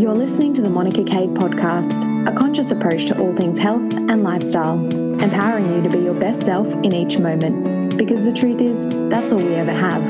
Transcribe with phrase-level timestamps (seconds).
[0.00, 4.22] You're listening to the Monica Kade podcast, a conscious approach to all things health and
[4.22, 4.78] lifestyle,
[5.22, 7.98] empowering you to be your best self in each moment.
[7.98, 10.02] Because the truth is, that's all we ever have.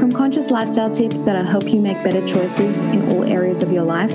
[0.00, 3.84] From conscious lifestyle tips that'll help you make better choices in all areas of your
[3.84, 4.10] life,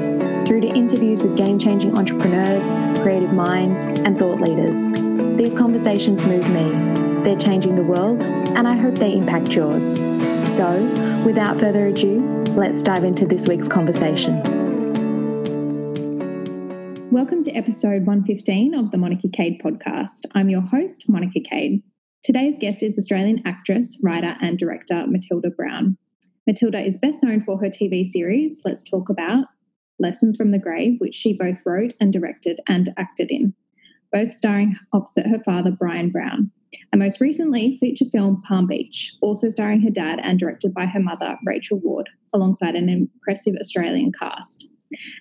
[0.48, 2.72] through to interviews with game changing entrepreneurs,
[3.04, 4.88] creative minds, and thought leaders.
[5.38, 7.22] These conversations move me.
[7.24, 9.94] They're changing the world, and I hope they impact yours.
[10.52, 10.82] So,
[11.24, 12.22] without further ado,
[12.56, 14.55] let's dive into this week's conversation.
[17.26, 20.28] Welcome to episode 115 of the Monica Kade podcast.
[20.36, 21.82] I'm your host, Monica Kade.
[22.24, 25.98] Today's guest is Australian actress, writer, and director Matilda Brown.
[26.46, 29.46] Matilda is best known for her TV series, Let's Talk About
[29.98, 33.56] Lessons from the Grave, which she both wrote and directed and acted in,
[34.14, 36.52] both starring opposite her father, Bryan Brown.
[36.94, 41.00] And most recently, feature film Palm Beach, also starring her dad and directed by her
[41.00, 44.68] mother, Rachel Ward, alongside an impressive Australian cast.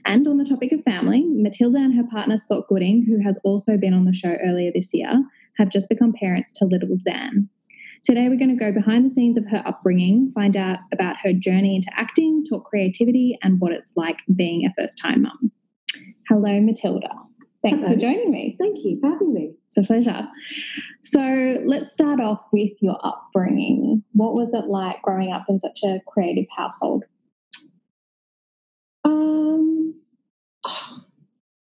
[0.05, 3.77] And on the topic of family, Matilda and her partner Scott Gooding, who has also
[3.77, 5.25] been on the show earlier this year,
[5.59, 7.49] have just become parents to little Zan.
[8.05, 11.33] Today, we're going to go behind the scenes of her upbringing, find out about her
[11.33, 15.51] journey into acting, talk creativity, and what it's like being a first time mum.
[16.29, 17.09] Hello, Matilda.
[17.63, 17.95] Thanks Hello.
[17.95, 18.57] for joining me.
[18.59, 19.55] Thank you for having me.
[19.75, 20.29] It's a pleasure.
[21.03, 24.05] So, let's start off with your upbringing.
[24.13, 27.04] What was it like growing up in such a creative household?
[29.05, 29.95] Um,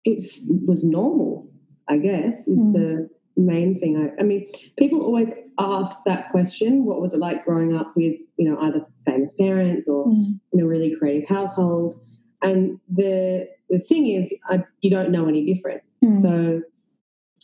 [0.05, 0.23] it
[0.67, 1.51] was normal,
[1.89, 2.73] I guess, is Mm.
[2.73, 3.97] the main thing.
[3.97, 4.47] I, I mean,
[4.79, 8.85] people always ask that question: What was it like growing up with, you know, either
[9.07, 10.11] famous parents or
[10.53, 12.01] in a really creative household?
[12.43, 15.83] And the the thing is, I, you don't know any different.
[16.05, 16.21] Mm.
[16.21, 16.63] So,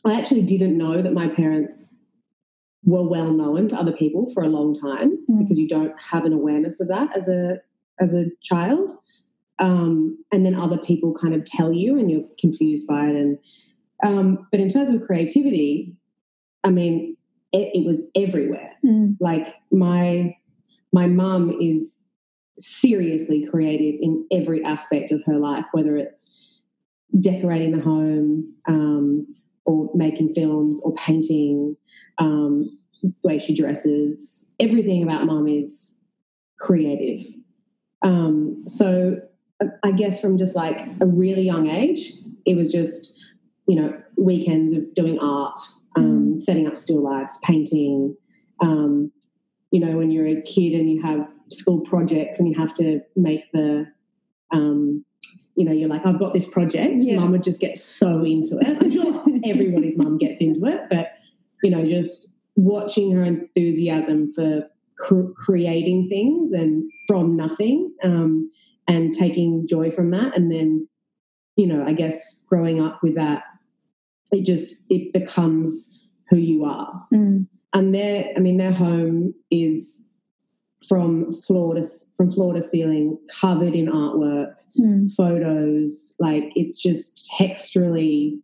[0.05, 1.95] I actually didn't know that my parents
[2.85, 5.39] were well known to other people for a long time Mm.
[5.41, 7.59] because you don't have an awareness of that as a
[8.01, 8.97] as a child.
[9.59, 13.17] Um, and then other people kind of tell you, and you're confused by it.
[13.17, 13.39] And
[14.03, 15.95] um, but in terms of creativity,
[16.65, 17.17] I mean,
[17.53, 18.73] it, it was everywhere.
[18.85, 19.17] Mm.
[19.21, 20.37] Like my
[20.93, 21.99] my mum is
[22.59, 26.31] seriously creative in every aspect of her life, whether it's
[27.21, 29.27] decorating the home, um,
[29.65, 31.77] or making films, or painting,
[32.19, 32.69] um,
[33.03, 34.45] the way she dresses.
[34.61, 35.95] Everything about mum is
[36.59, 37.27] creative.
[38.03, 39.17] Um, so
[39.85, 42.13] I- guess from just like a really young age,
[42.47, 43.13] it was just,
[43.67, 45.59] you know, weekends of doing art,
[45.97, 48.17] um, setting up still lifes, painting.
[48.61, 49.11] Um,
[49.71, 53.01] you know, when you're a kid and you have school projects and you have to
[53.17, 53.87] make the,
[54.53, 55.05] um,
[55.57, 56.97] you know, you're like, I've got this project.
[56.99, 57.19] Yeah.
[57.19, 58.79] Mum would just get so into it.
[58.81, 61.13] I'm sure everybody's mum gets into it, but,
[61.63, 68.51] you know, just watching her enthusiasm for cr- creating things and from nothing um,
[68.89, 70.89] and taking joy from that and then
[71.57, 73.43] you know i guess growing up with that
[74.33, 76.01] it just it becomes
[76.31, 77.47] who you are Mm.
[77.75, 80.05] and their i mean their home is
[80.89, 81.85] from floor to
[82.17, 85.13] from floor to ceiling covered in artwork Mm.
[85.15, 88.39] photos like it's just texturally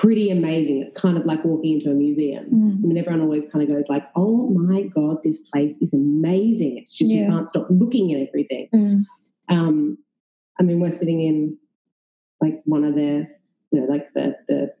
[0.00, 2.84] pretty amazing it's kind of like walking into a museum Mm.
[2.84, 6.76] I mean, everyone always kind of goes like, "Oh my god, this place is amazing!"
[6.78, 7.22] It's just Yeah.
[7.22, 8.68] you can't stop looking at everything.
[8.74, 9.00] Mm.
[9.48, 9.98] Um,
[10.60, 11.56] I mean, we're sitting in
[12.42, 13.18] like one of their,
[13.72, 14.72] you know, like the the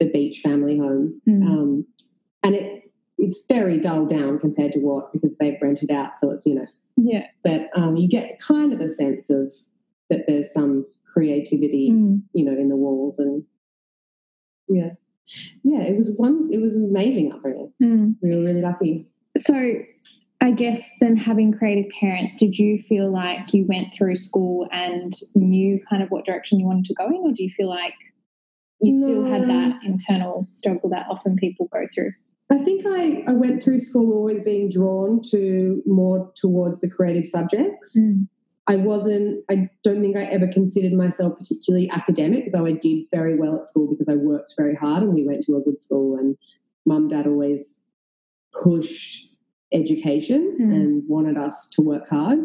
[0.00, 1.42] the beach family home, Mm.
[1.50, 1.86] um,
[2.42, 6.46] and it it's very dull down compared to what because they've rented out, so it's
[6.46, 6.66] you know,
[6.96, 7.26] Yeah.
[7.44, 9.52] but um, you get kind of a sense of
[10.08, 12.22] that there's some creativity, Mm.
[12.32, 13.44] you know, in the walls and
[14.70, 14.90] yeah.
[15.62, 16.48] Yeah, it was one.
[16.52, 17.72] It was amazing upbringing.
[17.82, 18.16] Mm.
[18.22, 19.06] We were really lucky.
[19.38, 19.54] So,
[20.40, 25.12] I guess then having creative parents, did you feel like you went through school and
[25.34, 27.94] knew kind of what direction you wanted to go in, or do you feel like
[28.80, 32.12] you still had that internal struggle that often people go through?
[32.50, 37.26] I think I, I went through school always being drawn to more towards the creative
[37.26, 37.96] subjects.
[37.96, 38.26] Mm.
[38.70, 43.36] I wasn't, I don't think I ever considered myself particularly academic, though I did very
[43.36, 46.16] well at school because I worked very hard and we went to a good school
[46.16, 46.36] and
[46.86, 47.80] mum, dad always
[48.62, 49.26] pushed
[49.72, 50.72] education Mm.
[50.74, 52.38] and wanted us to work hard.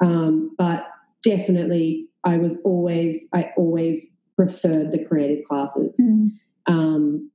[0.00, 0.86] Um, but
[1.22, 4.06] definitely, I was always, I always
[4.36, 5.94] preferred the creative classes.
[6.00, 6.28] Mm.
[6.66, 7.30] Um,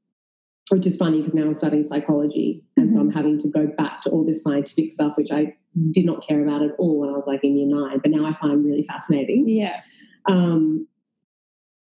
[0.74, 4.02] which is funny because now I'm studying psychology, and so I'm having to go back
[4.02, 5.56] to all this scientific stuff, which I
[5.92, 8.25] did not care about at all when I was like in year nine, but now
[8.25, 9.48] I find really fascinating.
[9.48, 9.81] Yeah.
[10.28, 10.88] Um,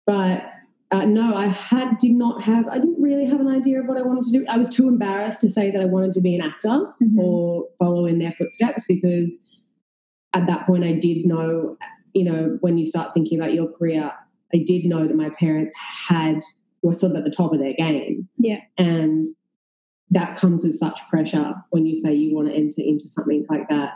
[0.06, 0.44] but
[0.90, 2.68] uh, no, I had did not have.
[2.68, 4.44] I didn't really have an idea of what I wanted to do.
[4.48, 7.18] I was too embarrassed to say that I wanted to be an actor Mhm.
[7.18, 9.40] or follow in their footsteps because
[10.34, 11.76] at that point I did know
[12.14, 14.12] you know, when you start thinking about your career,
[14.54, 15.74] I did know that my parents
[16.08, 16.40] had
[16.84, 18.28] were sort of at the top of their game.
[18.36, 18.60] Yeah.
[18.78, 19.28] And
[20.10, 23.68] that comes with such pressure when you say you want to enter into something like
[23.70, 23.94] that.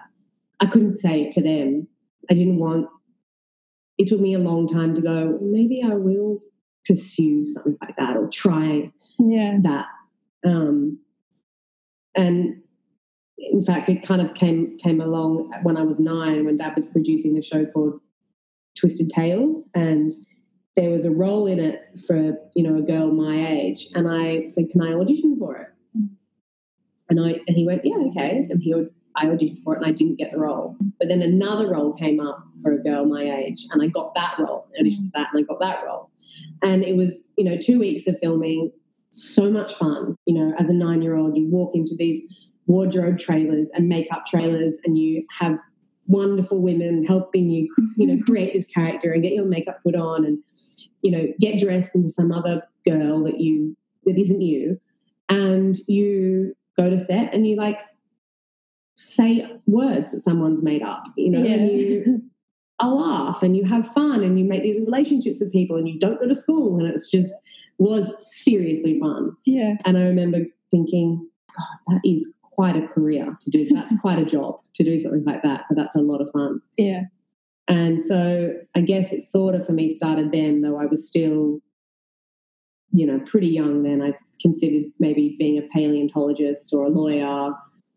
[0.61, 1.87] I couldn't say it to them.
[2.31, 2.89] I didn't want
[3.99, 6.39] it took me a long time to go, maybe I will
[6.87, 9.59] pursue something like that or try Yeah.
[9.63, 9.87] that.
[10.47, 11.01] Um,
[12.15, 12.63] and
[13.39, 16.87] in fact, it kind of came came along when I was nine, when Dad was
[16.87, 18.01] producing the show called
[18.77, 20.13] Twisted Tales, and
[20.79, 24.47] there was a role in it for you know a girl my age, and I
[24.47, 25.69] said, "Can I audition for it?"
[27.11, 28.73] And I and he went, "Yeah, okay." And he
[29.17, 30.77] I auditioned for it, and I didn't get the role.
[31.01, 34.37] But then another role came up for a girl my age, and I got that
[34.39, 34.69] role.
[34.79, 36.11] I auditioned for that, and I got that role.
[36.63, 38.71] And it was you know two weeks of filming,
[39.11, 40.15] so much fun.
[40.27, 42.25] You know, as a nine year old, you walk into these
[42.69, 45.59] wardrobe trailers and makeup trailers, and you have
[46.09, 48.25] wonderful women helping you, you know, mm-hmm.
[48.25, 50.39] create this character and get your makeup put on, and
[51.03, 54.81] you know, get dressed into some other girl that you that isn't you,
[55.29, 57.81] and you go to set and you like
[58.97, 62.23] say words that someone's made up, you know, and you
[62.81, 65.99] a laugh and you have fun and you make these relationships with people and you
[65.99, 67.35] don't go to school and it's just
[67.79, 68.11] was
[68.43, 69.37] seriously fun.
[69.45, 69.75] yeah.
[69.85, 72.29] And I remember thinking, God, that is
[72.59, 73.69] quite a career to do.
[73.73, 76.61] That's quite a job to do something like that, but that's a lot of fun.
[76.77, 77.03] Yeah.
[77.69, 81.61] And so I guess it sort of for me started then, though I was still,
[82.91, 84.03] you know, pretty young then.
[84.03, 87.53] I considered maybe being a paleontologist or a lawyer,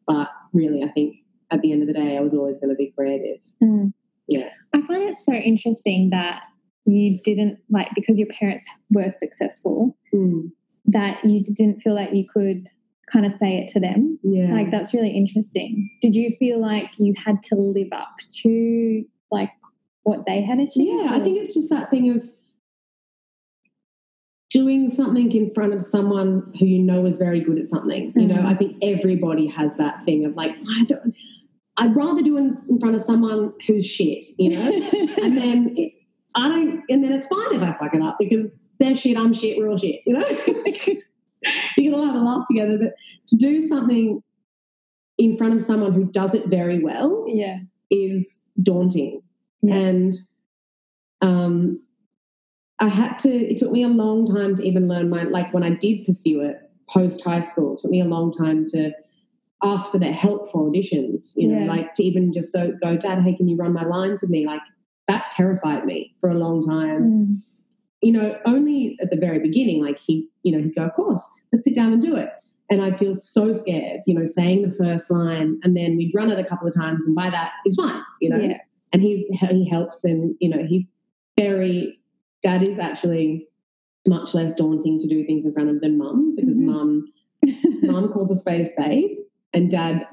[0.06, 1.16] but really I think
[1.50, 3.38] at the end of the day I was always going to be creative.
[3.64, 3.94] Mm.
[4.28, 4.50] Yeah.
[4.76, 6.44] I find it so interesting that
[6.86, 10.52] you didn't like because your parents were successful Mm,
[10.86, 12.68] that you didn't feel like you could
[13.12, 14.20] kind of say it to them.
[14.24, 14.54] yeah.
[14.54, 15.90] Like that's really interesting.
[16.02, 18.10] Did you feel like you had to live up
[18.44, 19.50] to like
[20.04, 20.92] what they had achieved?
[21.04, 22.24] Yeah, I think it's just that thing of
[24.50, 28.12] doing something in front of someone who you know is very good at something.
[28.16, 28.46] You know, Mhm.
[28.46, 31.16] I think everybody has that thing of like, I don't.
[31.78, 34.70] I'd rather do it in front of someone who's shit, you know,
[35.24, 35.94] and then it,
[36.36, 39.34] I don't, and then it's fine if I fuck it up because they're shit, I'm
[39.34, 40.26] shit, we're all shit, you know.
[41.78, 42.94] you can all have a laugh together, but
[43.28, 44.22] to do something
[45.18, 47.60] in front of someone who does it very well yeah.
[47.90, 49.22] is daunting.
[49.62, 49.76] Yeah.
[49.76, 50.16] And
[51.22, 51.82] um,
[52.80, 55.64] I had to, it took me a long time to even learn my, like when
[55.64, 56.58] I did pursue it
[56.90, 58.92] post high school, it took me a long time to
[59.64, 61.72] ask for their help for auditions, you know, Yeah.
[61.72, 64.46] like to even just so go, Dad, hey, can you run my lines with me?
[64.46, 64.62] Like
[65.08, 67.28] that terrified me for a long time.
[67.28, 67.36] Mm.
[68.02, 71.24] You know, only at the very beginning, like he, you know, he'd go, of course,
[71.52, 72.30] let's sit down and do it.
[72.70, 76.32] And I'd feel so scared, you know, saying the first line, and then we'd run
[76.32, 78.58] it a couple of times, and by that, it's fine, you know Yeah.
[78.94, 80.86] and he's he helps and you know he's
[81.38, 82.00] very
[82.44, 83.48] dad is actually
[84.08, 86.66] much less daunting to do things in front of than mum because Mhm.
[86.66, 87.06] mum
[87.84, 89.18] mum calls a spade a spade
[89.54, 90.08] and dad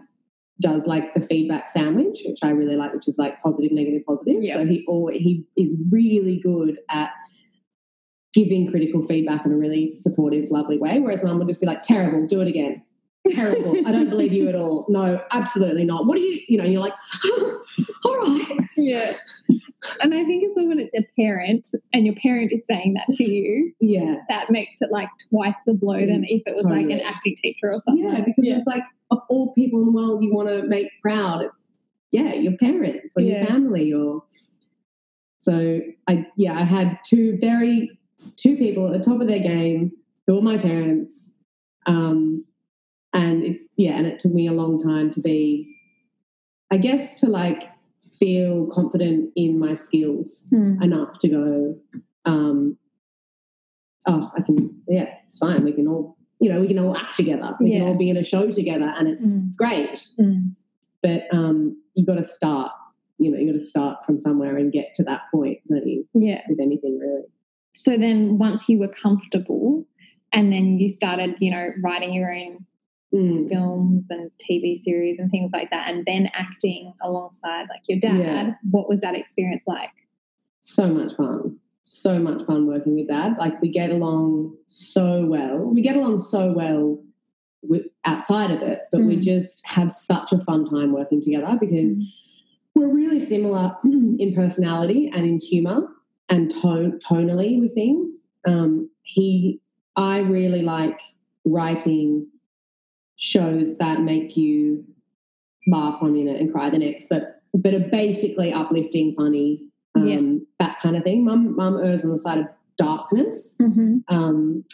[0.61, 4.37] does like the feedback sandwich which i really like which is like positive negative positive
[4.52, 7.11] so he always he is really good at
[8.38, 11.82] giving critical feedback in a really supportive lovely way whereas mum would just be like
[11.82, 12.82] terrible do it again.
[13.35, 13.76] Terrible.
[13.87, 14.87] I don't believe you at all.
[14.88, 16.06] No absolutely not.
[16.06, 16.94] What do you you know and you're like
[18.05, 18.61] all right.
[18.76, 19.14] Yeah.
[20.03, 23.13] And I think it's all when it's a parent and your parent is saying that
[23.17, 24.17] to you, yeah.
[24.29, 27.72] that makes it like twice the blow than if it was like an acting teacher
[27.72, 28.05] or something.
[28.05, 31.43] Yeah, because it's like of all people in the world you want to make proud,
[31.43, 31.67] it's
[32.13, 33.39] yeah, your parents or Yeah.
[33.39, 34.22] your family or
[35.39, 37.97] so I yeah, I had two very
[38.37, 39.93] two people at the top of their game
[40.27, 41.32] who were my parents.
[41.87, 42.44] Um
[43.15, 45.75] and it, yeah, and it took me a long time to be
[46.70, 47.63] I guess to like
[48.19, 50.82] feel confident in my skills Hmm.
[50.82, 51.79] enough to go,
[52.25, 52.77] um,
[54.06, 55.63] oh, I can, yeah, it's fine.
[55.65, 57.56] We can all, you know, we can all act together.
[57.60, 57.79] We Yeah.
[57.79, 59.55] can all be in a show together and it's Mm.
[59.56, 60.08] great.
[60.19, 60.51] Mm.
[61.03, 62.72] But um, you got to start,
[63.19, 66.06] you know, you got to start from somewhere and get to that point, don't you,
[66.13, 66.43] Yeah.
[66.48, 67.22] with anything really.
[67.75, 69.87] So then once you were comfortable
[70.32, 72.65] and then you started, you know, writing your own
[73.10, 73.48] Mm.
[73.48, 78.19] films and TV series and things like that, and then acting alongside like your dad,
[78.19, 78.55] Yeah.
[78.70, 79.89] what was that experience like?
[80.60, 81.56] So much fun.
[81.84, 83.37] So much fun working with dad.
[83.39, 85.56] Like we get along so well.
[85.56, 87.03] We get along so well
[87.63, 89.22] with outside of it, but we Mm.
[89.22, 92.05] just have such a fun time working together because Mm.
[92.75, 95.89] we're really similar in personality and in humor
[96.29, 98.25] and tone tonally with things.
[98.47, 99.61] Um, he,
[99.97, 101.01] I really like
[101.44, 102.27] writing
[103.17, 104.85] shows that make you
[105.67, 110.39] laugh one minute and cry the next, but but are basically uplifting, funny, um, Yeah.
[110.61, 111.25] that kind of thing.
[111.25, 113.56] Mum, mum errs on the side of darkness.
[113.58, 114.05] Mhm.
[114.08, 114.65] Um,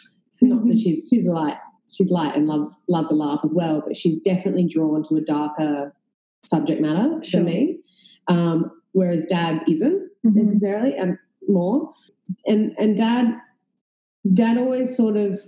[0.41, 0.81] not that Mhm.
[0.83, 1.57] she's she's light,
[1.89, 5.21] she's light and loves loves a laugh as well, but she's definitely drawn to a
[5.21, 5.95] darker
[6.43, 7.39] subject matter Sure.
[7.41, 7.79] for me.
[8.27, 10.35] Um, whereas dad isn't Mhm.
[10.35, 11.17] necessarily and
[11.49, 11.93] more.
[12.45, 13.35] And and dad
[14.33, 15.39] dad always sort of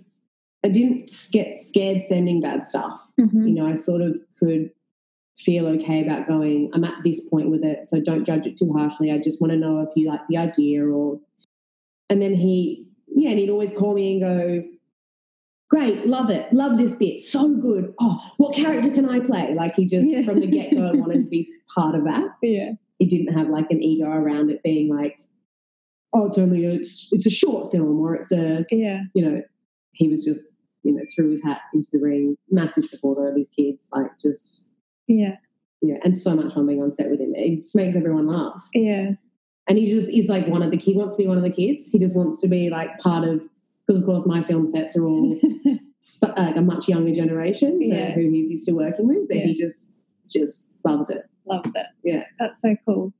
[0.63, 2.99] i didn't get scared sending dad stuff.
[3.19, 3.47] Mhm.
[3.47, 4.69] you know i sort of could
[5.39, 6.69] feel okay about going.
[6.73, 9.11] I'm at this point with it so don't judge it too harshly.
[9.11, 11.19] I just want to know if you like the idea or
[12.09, 14.63] and then he yeah and he'd always call me and go
[15.69, 17.93] great love it love this bit so good.
[17.99, 19.53] Oh what character can i play?
[19.55, 20.23] Like he just Yeah.
[20.23, 22.25] from the get-go wanted to be part of that.
[22.41, 22.71] Yeah.
[22.99, 25.19] he didn't have like an ego around it being like,
[26.17, 29.01] oh, it's only a, it's, it's a short film or it's a Yeah.
[29.13, 29.41] you know.
[29.93, 30.51] He was just
[30.83, 34.65] you know threw his hat into the ring, massive supporter of his kids, like just
[35.07, 35.35] Yeah.
[35.81, 37.33] yeah, and so much fun being on set with him.
[37.35, 39.11] It just makes everyone laugh, Yeah.
[39.67, 41.49] and he just is like one of the he wants to be one of the
[41.49, 41.89] kids.
[41.89, 43.41] He just wants to be like part of
[43.85, 45.39] because of course my film sets are all
[45.99, 48.11] so, like uh, a much younger generation Yeah.
[48.11, 49.45] who he's used to working with, but Yeah.
[49.45, 49.93] he just
[50.29, 51.23] just loves it.
[51.45, 51.85] Loves it.
[52.03, 52.23] Yeah.
[52.37, 53.13] That's so cool.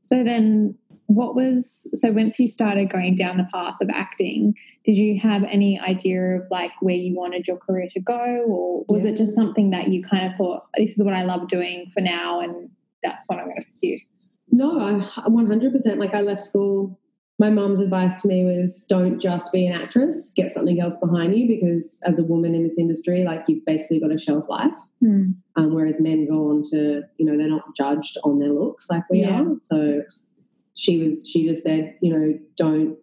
[0.00, 0.76] So then
[1.14, 4.54] what was so once you started going down the path of acting,
[4.84, 8.84] did you have any idea of like where you wanted your career to go or
[8.88, 11.90] was it just something that you kind of thought this is what I love doing
[11.92, 12.70] for now and
[13.02, 13.98] that's what I'm going to pursue?
[14.50, 16.98] No, I 100% like I left school.
[17.38, 21.36] My mom's advice to me was don't just be an actress, get something else behind
[21.36, 24.72] you because as a woman in this industry, like you've basically got a shelf life.
[25.00, 25.30] Hmm.
[25.56, 29.02] Um, whereas men go on to, you know, they're not judged on their looks like
[29.10, 29.42] we Yeah.
[29.42, 29.56] are.
[29.58, 30.02] So
[30.74, 32.96] she was, she just said, you know, don't,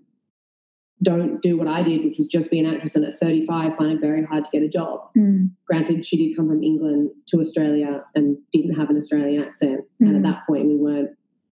[1.01, 3.91] don't do what I did, which was just be an actress and at 35 find
[3.93, 5.09] it very hard to get a job.
[5.15, 5.45] Hmm.
[5.65, 9.81] Granted, she did come from England to Australia and didn't have an Australian accent.
[10.01, 10.23] And at Mm.
[10.23, 11.11] that point, we weren't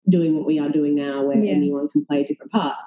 [0.10, 1.52] doing what we are doing now, where Yeah.
[1.52, 2.84] anyone can play different parts.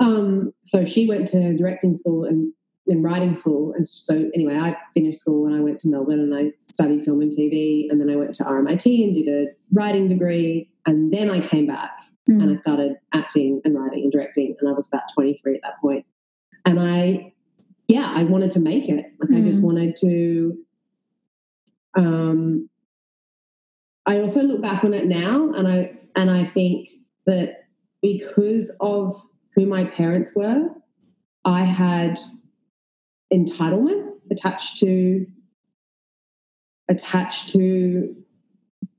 [0.00, 2.52] Um, so she went to directing school and,
[2.86, 3.72] and writing school.
[3.74, 7.20] And so, anyway, I finished school and I went to Melbourne and I studied film
[7.20, 7.88] and TV.
[7.90, 10.70] And then I went to RMIT and did a writing degree.
[10.86, 11.90] And then I came back
[12.26, 12.40] Hmm.
[12.40, 14.56] and I started acting and writing and directing.
[14.60, 16.04] And I was about 23 at that point.
[16.64, 17.32] And I,
[17.88, 19.04] yeah, I wanted to make it.
[19.20, 19.62] Like I just Mm.
[19.62, 20.58] wanted to.
[21.96, 22.68] Um,
[24.06, 26.88] I also look back on it now, and I and I think
[27.26, 27.64] that
[28.02, 29.20] because of
[29.54, 30.68] who my parents were,
[31.44, 32.18] I had
[33.32, 35.26] entitlement attached to
[36.88, 38.14] attached to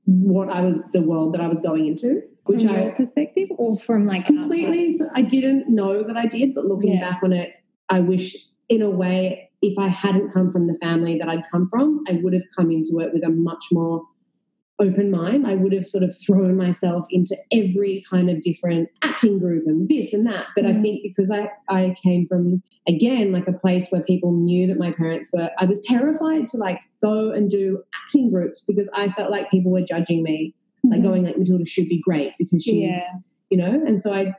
[0.04, 3.48] what I was the world that I was going into, which from I your perspective
[3.56, 5.08] or from like completely outside?
[5.14, 7.10] i didn't know that i did but looking Yeah.
[7.10, 7.52] back on it
[7.88, 8.36] i wish
[8.68, 12.12] in a way if i hadn't come from the family that i'd come from i
[12.22, 14.02] would have come into it with a much more
[14.80, 19.36] open mind i would have sort of thrown myself into every kind of different acting
[19.40, 20.82] group and this and that but i Mm.
[20.82, 24.92] think because i i came from again like a place where people knew that my
[24.92, 29.32] parents were i was terrified to like go and do acting groups because i felt
[29.32, 30.54] like people were judging me
[30.84, 31.04] like Mhm.
[31.04, 33.08] going like Matilda should be great because she's Yeah.
[33.50, 34.34] you know and so I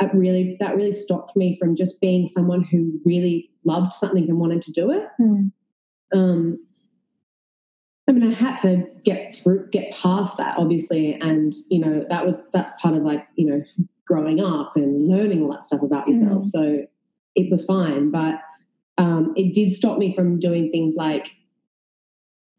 [0.00, 4.38] that really that really stopped me from just being someone who really loved something and
[4.38, 5.46] wanted to do it Hmm.
[6.12, 6.58] um
[8.08, 12.26] I mean I had to get through get past that obviously and you know that
[12.26, 13.62] was that's part of like you know
[14.06, 16.48] growing up and learning all that stuff about yourself Mhm.
[16.48, 16.86] so
[17.36, 18.40] it was fine but
[18.98, 21.28] um it did stop me from doing things like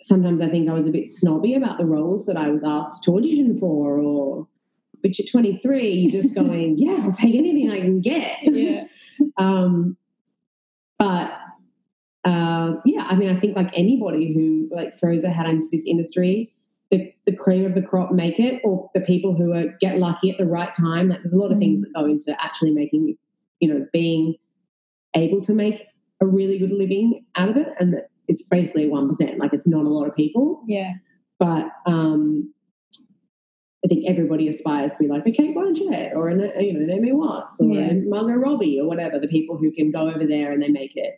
[0.04, 3.04] sometimes I think I was a bit snobby about the roles that I was asked
[3.06, 4.48] to audition for, or
[5.02, 8.40] which at 23, you're just going, yeah, I'll take anything I can get.
[8.44, 8.86] Yeah.
[9.38, 9.98] um,
[11.00, 11.38] but
[12.26, 15.86] uh, yeah, I mean, I think like anybody who like throws their hat into this
[15.86, 16.54] industry,
[16.92, 20.30] the, the cream of the crop make it, or the people who are get lucky
[20.30, 21.10] at the right time.
[21.10, 23.18] Like there's a lot of things that go into actually making,
[23.60, 24.36] you know, being
[25.16, 25.86] able to make
[26.22, 29.38] a really good living out of it, and that it's basically one percent.
[29.40, 30.94] Like it's not a lot of people, Yeah.
[31.40, 32.54] but um,
[33.84, 37.12] I think everybody aspires to be like a Cate Blanchett or an, you know Naomi
[37.12, 37.92] Watts or Yeah.
[37.92, 39.20] a Margot Robbie or whatever.
[39.20, 41.16] The people who can go over there and they make it.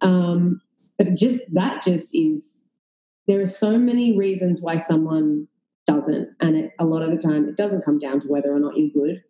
[0.00, 0.60] Um,
[0.98, 2.58] but just that just is
[3.28, 5.46] there are so many reasons why someone
[5.86, 8.58] doesn't, and it, a lot of the time it doesn't come down to whether or
[8.58, 9.22] not you're good.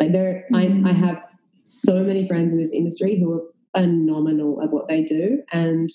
[0.00, 0.86] Like there, Mhm.
[0.86, 1.22] I, I have
[1.54, 3.42] so many friends in this industry who are
[3.76, 5.90] phenomenal at what they do, and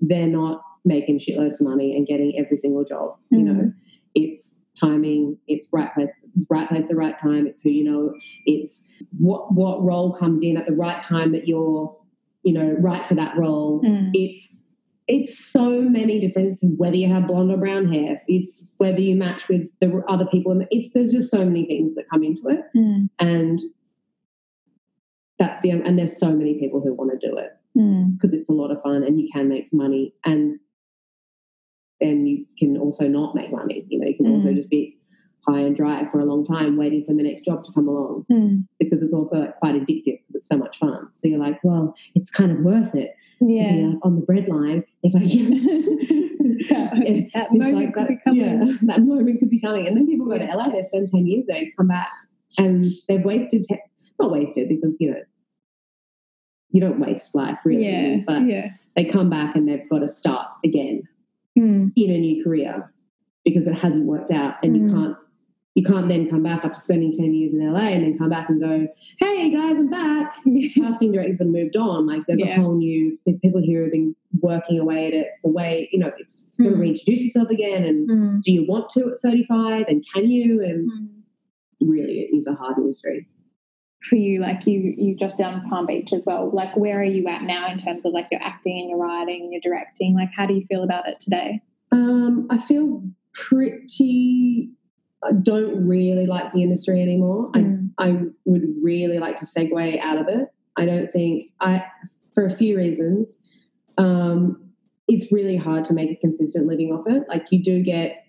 [0.00, 3.16] they're not making shitloads of money and getting every single job.
[3.30, 3.44] You Mhm.
[3.44, 3.72] know,
[4.14, 6.10] it's timing, it's right place,
[6.50, 7.46] right place, at the right time.
[7.46, 8.14] It's who you know.
[8.44, 8.86] It's
[9.18, 11.96] what what role comes in at the right time that you're,
[12.42, 13.82] you know, right for that role.
[13.82, 14.10] Mm.
[14.14, 14.54] It's
[15.08, 19.48] it's so many different whether you have blonde or brown hair it's whether you match
[19.48, 22.60] with the other people and it's there's just so many things that come into it
[22.74, 23.08] Mm.
[23.20, 23.60] and
[25.38, 28.14] that's the and there's so many people who want to do it Mm.
[28.14, 30.58] because it's a lot of fun and you can make money and
[32.00, 34.56] and you can also not make money you know you can also Mm.
[34.56, 34.96] just be
[35.48, 38.24] high and dry for a long time waiting for the next job to come along
[38.30, 38.66] Mm.
[38.78, 41.94] because it's also like, quite addictive because it's so much fun so you're like well
[42.14, 43.88] it's kind of worth it to be Yeah.
[43.88, 48.18] like on the bread line if i just that that moment like could that, be
[48.24, 48.40] coming.
[48.68, 49.86] Yeah, that moment could be coming.
[49.86, 52.08] And then people go to LA, they spend 10 years they come back,
[52.58, 53.80] and they've wasted, te-
[54.18, 55.20] not wasted because, you know,
[56.70, 58.18] you don't waste life really, Yeah.
[58.26, 58.70] but yeah.
[58.96, 61.02] they come back and they've got to start again
[61.58, 61.92] Mm.
[61.96, 62.92] in a new career
[63.44, 64.92] because it hasn't worked out and you Mm.
[64.92, 65.16] can't.
[65.74, 68.48] You can't then come back after spending 10 years in LA and then come back
[68.48, 70.34] and go, hey guys, I'm back.
[70.74, 72.06] Casting directors have moved on.
[72.06, 72.58] Like there's Yeah.
[72.58, 75.98] a whole new, there's people here who've been working away at it the way, you
[75.98, 76.80] know, it's you've to Mm.
[76.80, 78.42] reintroduce yourself again and Mm.
[78.42, 81.08] do you want to at 35 and can you and Mm.
[81.82, 83.26] really it is a hard industry
[84.08, 86.50] For you, like you, you've just done Palm Beach as well.
[86.52, 89.42] Like, where are you at now in terms of like your acting and your writing
[89.42, 90.14] and your directing?
[90.14, 91.60] Like, how do you feel about it today?
[91.92, 94.70] um, i feel pretty
[95.22, 97.90] i don't really like the industry anymore Mm.
[97.98, 101.84] I, I would really like to segue out of it i don't think i
[102.34, 103.40] for a few reasons
[103.98, 104.62] um,
[105.08, 108.25] it's really hard to make a consistent living off it like you do get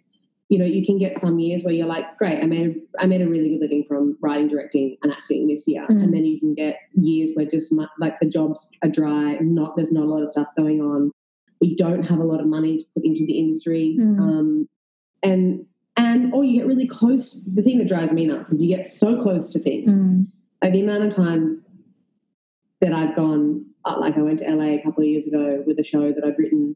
[0.50, 3.06] you know you can get some years where you're like great i made a, i
[3.06, 6.04] made a really good living from writing directing and acting this year Mm.
[6.04, 9.76] and then you can get years where just mu- like the jobs are dry not
[9.76, 11.12] there's not a lot of stuff going on
[11.60, 14.20] we don't have a lot of money to put into the industry Mm.
[14.20, 14.70] um,
[15.24, 15.66] and
[15.98, 18.88] and or you get really close the thing that drives me nuts is you get
[18.88, 20.28] so close to things Mm.
[20.62, 21.74] like the amount of times
[22.80, 25.80] that I've gone, uh, like I went to LA a couple of years ago with
[25.80, 26.76] a show that I'd written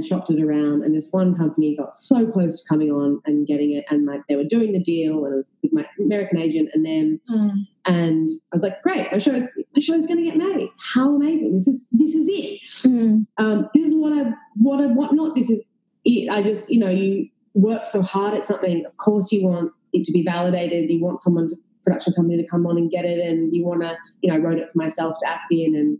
[0.00, 3.46] and shopped it around, and this one company got so close to coming on and
[3.46, 6.38] getting it, and like they were doing the deal, and it was with my American
[6.38, 7.66] agent and them, Mm.
[7.84, 9.42] and I was like, great, my show's
[9.74, 10.70] my show's going to get made.
[10.94, 11.52] How amazing!
[11.54, 12.60] This is this is it.
[12.88, 13.26] Mm.
[13.38, 15.12] Um, this is what I what I want.
[15.14, 15.62] Not this is
[16.04, 16.30] it.
[16.30, 18.84] I just you know you work so hard at something.
[18.86, 20.90] Of course, you want it to be validated.
[20.90, 23.82] You want someone to production company to come on and get it, and you want
[23.82, 25.98] to you know I wrote it for myself to act in, and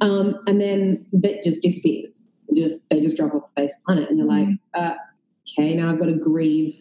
[0.00, 2.22] um, and then that just disappears.
[2.58, 4.94] Just they just drop off the face of the planet, and you're like, uh,
[5.58, 6.74] okay, now I've got to grieve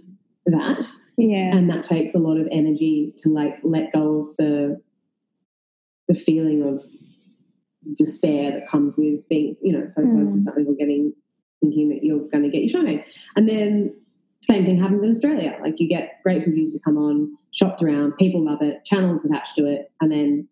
[0.46, 0.86] that
[1.18, 1.56] Yeah.
[1.56, 4.82] and that takes a lot of energy to like let go of the
[6.08, 6.82] the feeling of
[7.96, 10.44] despair that comes with being you know so close to Mm.
[10.44, 11.14] something or getting
[11.62, 13.04] thinking that you're going to get your show made
[13.36, 13.94] and then
[14.42, 18.14] same thing happens in australia like you get great reviews to come on shopped around
[18.18, 20.48] people love it channels attached to it and then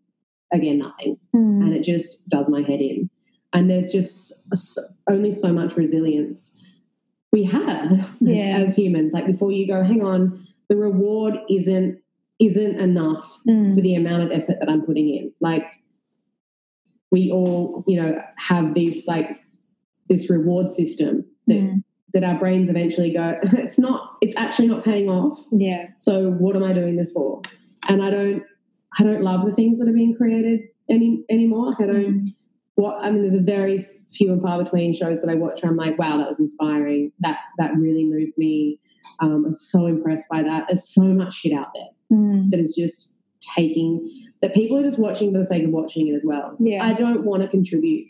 [0.52, 1.62] again nothing Mm.
[1.64, 3.10] and it just does my head in.
[3.56, 4.44] And there's just
[5.10, 6.56] only so much resilience
[7.32, 8.60] we have as- Yeah.
[8.68, 9.12] as, humans.
[9.14, 12.00] Like before you go, hang on, the reward isn't
[12.40, 13.74] isn't enough Mm.
[13.74, 15.32] for the amount of effort that I'm putting in.
[15.40, 15.64] Like
[17.12, 19.40] we all, you know, have this like
[20.10, 21.84] this reward system that Mm.
[22.14, 25.44] that our brains eventually go, it's not, it's actually not paying off.
[25.52, 25.88] Yeah.
[25.98, 27.42] So what am I doing this for?
[27.88, 28.44] And I don't
[28.98, 31.68] I don't love the things that are being created any anymore.
[31.72, 32.34] Like I don't
[32.76, 35.72] what I mean there's a very few and far between shows that I watch where
[35.72, 37.12] I'm like, wow, that was inspiring.
[37.20, 38.80] That that really moved me.
[39.20, 40.66] Um, I'm so impressed by that.
[40.68, 42.52] There's so much shit out there Mm.
[42.52, 43.12] that is just
[43.56, 46.56] taking that people are just watching for the sake of watching it as well.
[46.60, 46.86] Yeah.
[46.86, 48.08] I don't want to contribute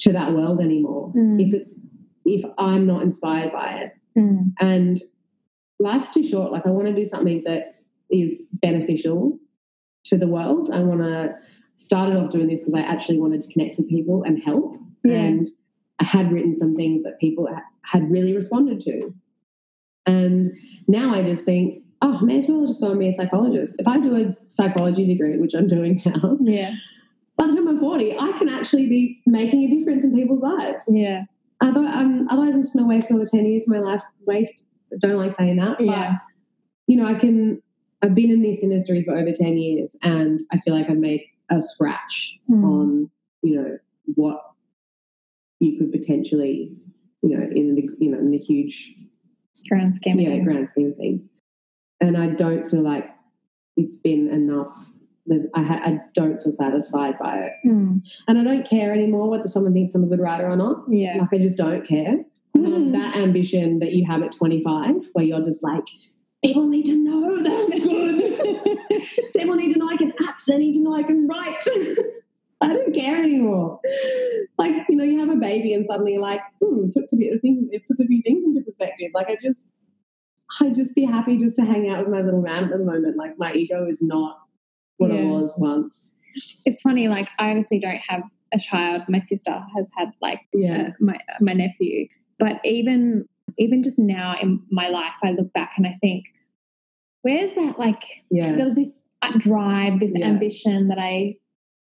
[0.00, 1.10] to that world anymore.
[1.16, 1.40] Mm.
[1.46, 1.80] If it's
[2.26, 3.92] if I'm not inspired by it.
[4.18, 4.52] Mm.
[4.60, 5.02] And
[5.78, 6.52] life's too short.
[6.52, 7.76] Like I want to do something that
[8.10, 9.38] is beneficial
[10.06, 10.70] to the world.
[10.70, 11.34] I want to
[11.78, 14.76] started off doing this because I actually wanted to connect with people and help.
[15.04, 15.14] Yeah.
[15.14, 15.48] And
[16.00, 19.14] I had written some things that people ha- had really responded to.
[20.06, 20.52] And
[20.86, 23.76] now I just think, oh, may as well just go and be a psychologist.
[23.78, 26.74] If I do a psychology degree, which I'm doing now, Yeah.
[27.36, 30.84] by the time I'm 40, I can actually be making a difference in people's lives.
[30.88, 31.24] Yeah.
[31.60, 34.02] Otherwise, I'm, um, otherwise I'm just going to waste another 10 years of my life.
[34.26, 34.64] Waste,
[35.00, 35.78] don't like saying that.
[35.78, 36.16] But, Yeah.
[36.86, 37.60] you know, I can,
[38.02, 41.22] I've been in this industry for over 10 years and I feel like I've made
[41.50, 42.64] a scratch Mm.
[42.64, 43.10] on,
[43.42, 43.78] you know,
[44.14, 44.40] what
[45.60, 46.72] you could potentially,
[47.22, 48.94] you know, in the, you know, in the huge,
[49.68, 50.20] Grand scheme.
[50.20, 51.28] yeah, grand scheme of things.
[52.00, 53.06] And I don't feel like
[53.76, 54.72] it's been enough.
[55.26, 57.52] There's, I, ha- I don't feel satisfied by it.
[57.66, 58.00] Mm.
[58.28, 60.84] And I don't care anymore whether someone thinks I'm a good writer or not.
[60.88, 61.18] Yeah.
[61.18, 62.16] Like I just don't care.
[62.56, 62.90] Mm.
[62.92, 65.84] that ambition that you have at 25, where you're just like,
[66.44, 69.32] people need to know that I'm good.
[69.36, 70.42] people need to know I can act.
[70.46, 71.56] They need to know I can write.
[72.60, 73.80] I don't care anymore.
[74.58, 77.32] Like, you know, you have a baby and suddenly you're like, hmm, puts a bit
[77.32, 79.10] of things, it puts a few things into perspective.
[79.14, 79.70] Like, I just,
[80.60, 83.16] I'd just be happy just to hang out with my little man at the moment.
[83.16, 84.38] Like, my ego is not
[84.96, 85.20] what Yeah.
[85.20, 86.12] it was once.
[86.66, 88.22] It's funny, like I obviously don't have
[88.52, 89.02] a child.
[89.08, 90.88] My sister has had like Yeah.
[90.88, 92.06] uh, my my nephew.
[92.38, 93.26] But even
[93.58, 96.24] even just now in my life, I look back and I think,
[97.22, 98.54] where's that like Yeah.
[98.56, 100.26] there was this uh, drive, this Yeah.
[100.26, 101.36] ambition that I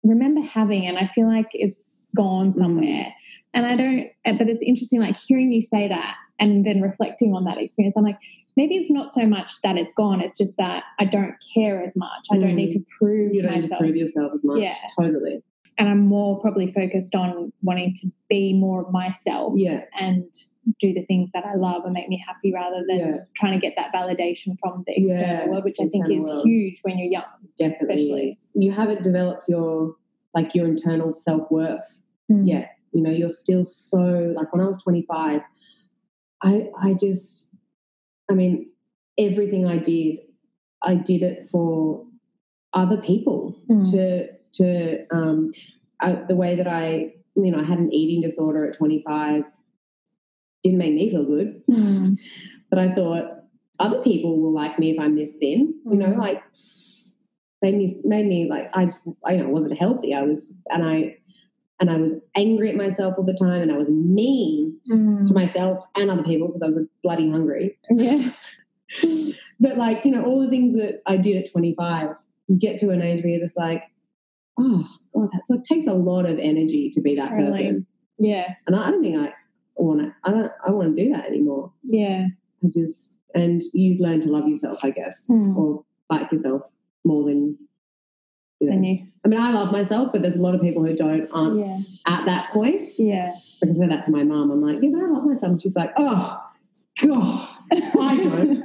[0.05, 2.59] remember having, and I feel like it's gone Mm-hmm.
[2.61, 3.15] somewhere.
[3.53, 7.35] And I don't, uh, but it's interesting, like hearing you say that and then reflecting
[7.35, 7.97] on that experience.
[7.97, 8.19] I'm like,
[8.57, 11.97] maybe it's not so much that it's gone, it's just that I don't care as
[11.97, 12.27] much.
[12.31, 13.35] I don't need to prove Mm.
[13.35, 14.61] You don't need to prove yourself as much.
[14.61, 14.77] Yeah.
[14.99, 15.43] Totally.
[15.79, 19.83] And I'm more probably focused on wanting to be more of myself Yeah.
[20.01, 20.25] and
[20.81, 23.17] do the things that I love and make me happy rather than Yeah.
[23.37, 26.47] trying to get that validation from the external Yeah, world, which I think is world.
[26.47, 27.25] huge when you're young.
[27.59, 28.33] Definitely.
[28.33, 28.65] Especially.
[28.65, 29.95] You haven't developed your,
[30.35, 32.49] like, your internal self worth Mm.
[32.49, 32.71] yet.
[32.93, 35.43] You know, you're still so, like, when I was 25,
[36.43, 37.47] I, I just,
[38.31, 38.71] I mean,
[39.19, 40.19] everything I did,
[40.83, 42.05] I did it for
[42.73, 43.91] other people Mm.
[43.93, 45.51] to, to, um,
[46.01, 49.45] I, the way that I, you know, I had an eating disorder at 25
[50.63, 51.63] didn't make me feel good.
[51.71, 52.19] Mm.
[52.69, 53.31] But I thought
[53.79, 55.73] other people will like me if I'm this thin.
[55.89, 56.19] You know, Mhm.
[56.19, 56.43] like
[57.63, 58.91] made me made me like I
[59.25, 60.13] I you know wasn't healthy.
[60.13, 61.17] I was and I
[61.79, 65.27] and I was angry at myself all the time, and I was mean Mm.
[65.29, 67.79] to myself and other people because I was bloody hungry.
[67.91, 68.33] Yeah.
[69.61, 72.11] But like you know, all the things that I did at 25,
[72.49, 73.83] you get to an age where you're just like,
[74.59, 77.51] oh god, that's it takes a lot of energy to be that Totally.
[77.65, 77.87] person.
[78.19, 78.55] Yeah.
[78.67, 79.33] And I, don't think I
[79.77, 80.15] want to.
[80.25, 80.53] I don't.
[80.67, 81.73] I want to do that anymore.
[81.83, 82.27] Yeah.
[82.65, 85.57] I just and you learn to love yourself, I guess, Mm.
[85.57, 86.63] or like yourself
[87.05, 87.59] more than
[88.61, 88.73] you know.
[88.73, 89.07] And you.
[89.25, 91.81] I mean, I love myself, but there's a lot of people who don't aren't Yeah.
[92.07, 92.93] at that point.
[92.99, 93.35] Yeah.
[93.61, 94.51] Like I said that to my mom.
[94.51, 95.53] I'm like, yeah, but I love myself.
[95.53, 96.41] And she's like, oh
[97.03, 98.63] God, I don't.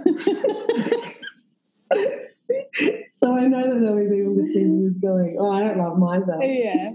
[3.24, 6.42] so I know that there'll be people listening who's going, oh, I don't love myself.
[6.44, 6.92] yeah.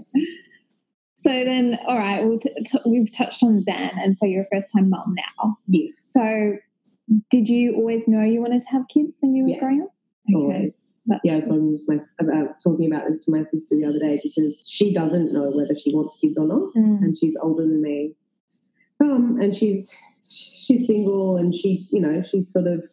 [1.15, 4.47] So then, all right, well, t- t- we've touched on Zan, and so you're a
[4.53, 5.57] first time mum now.
[5.67, 6.57] Yes, So,
[7.31, 9.59] did you always know you wanted to have kids when you were Yes.
[9.59, 9.89] growing up?
[10.35, 10.89] always.
[11.05, 13.75] That's Yeah, so I was talking, to my, about, talking about this to my sister
[13.77, 16.73] the other day because she doesn't know whether she wants kids or not.
[16.75, 17.01] Mm.
[17.01, 18.13] and she's older than me.
[18.99, 19.89] Um, and she's
[20.21, 22.83] she's single, and she you know she sort of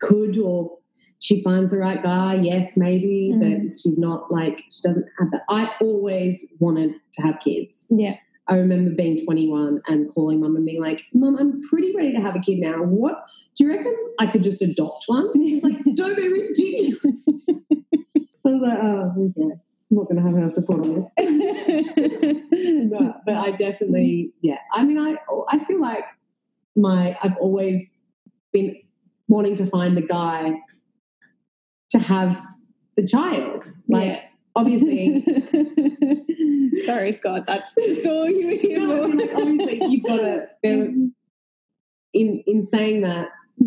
[0.00, 0.78] could or
[1.20, 2.34] she finds the right guy.
[2.34, 3.40] Yes, maybe, Mm.
[3.68, 5.42] but she's not like she doesn't have that.
[5.48, 7.86] I always wanted to have kids.
[7.90, 8.16] Yeah.
[8.48, 12.20] I remember being 21 and calling mum and being like, "Mum, I'm pretty ready to
[12.20, 12.82] have a kid now.
[12.82, 13.22] What
[13.54, 18.48] do you reckon I could just adopt one?" And was like, "Don't be ridiculous." I
[18.50, 19.54] was like, "Oh, okay."
[19.92, 24.58] I'm not going to have her support on this no, but I definitely, yeah.
[24.72, 25.16] I mean, I
[25.48, 26.04] I feel like
[26.76, 27.96] my I've always
[28.52, 28.76] been
[29.28, 30.52] wanting to find the guy
[31.90, 32.40] to have
[32.96, 33.70] the child.
[33.88, 34.20] Like, Yeah.
[34.56, 35.24] obviously,
[36.86, 37.44] Sorry, Scott.
[37.46, 40.46] That's just all you were here no, I mean, like, obviously, you've got to.
[42.12, 43.28] In in saying that,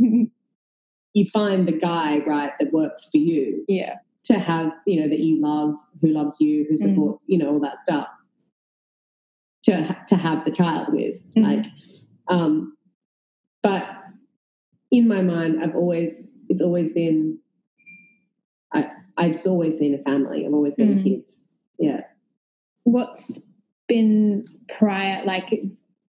[1.13, 3.99] you find the guy right that works for you yeah.
[4.25, 6.89] to have, you know, that you love, who loves you, who Mm.
[6.89, 8.07] supports, you know, all that stuff.
[9.65, 11.43] To to have the child with, Mm.
[11.43, 11.65] like,
[12.27, 12.75] um,
[13.61, 13.85] but
[14.91, 17.39] in my mind, I've always it's always been,
[19.17, 20.45] I've always seen a family.
[20.45, 21.03] I've always been Mm.
[21.03, 21.45] kids.
[21.79, 22.01] Yeah.
[22.83, 23.41] What's
[23.87, 25.23] been prior?
[25.25, 25.63] Like,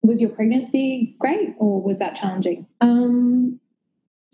[0.03, 2.67] was your pregnancy great, or was that challenging?
[2.81, 3.59] Um,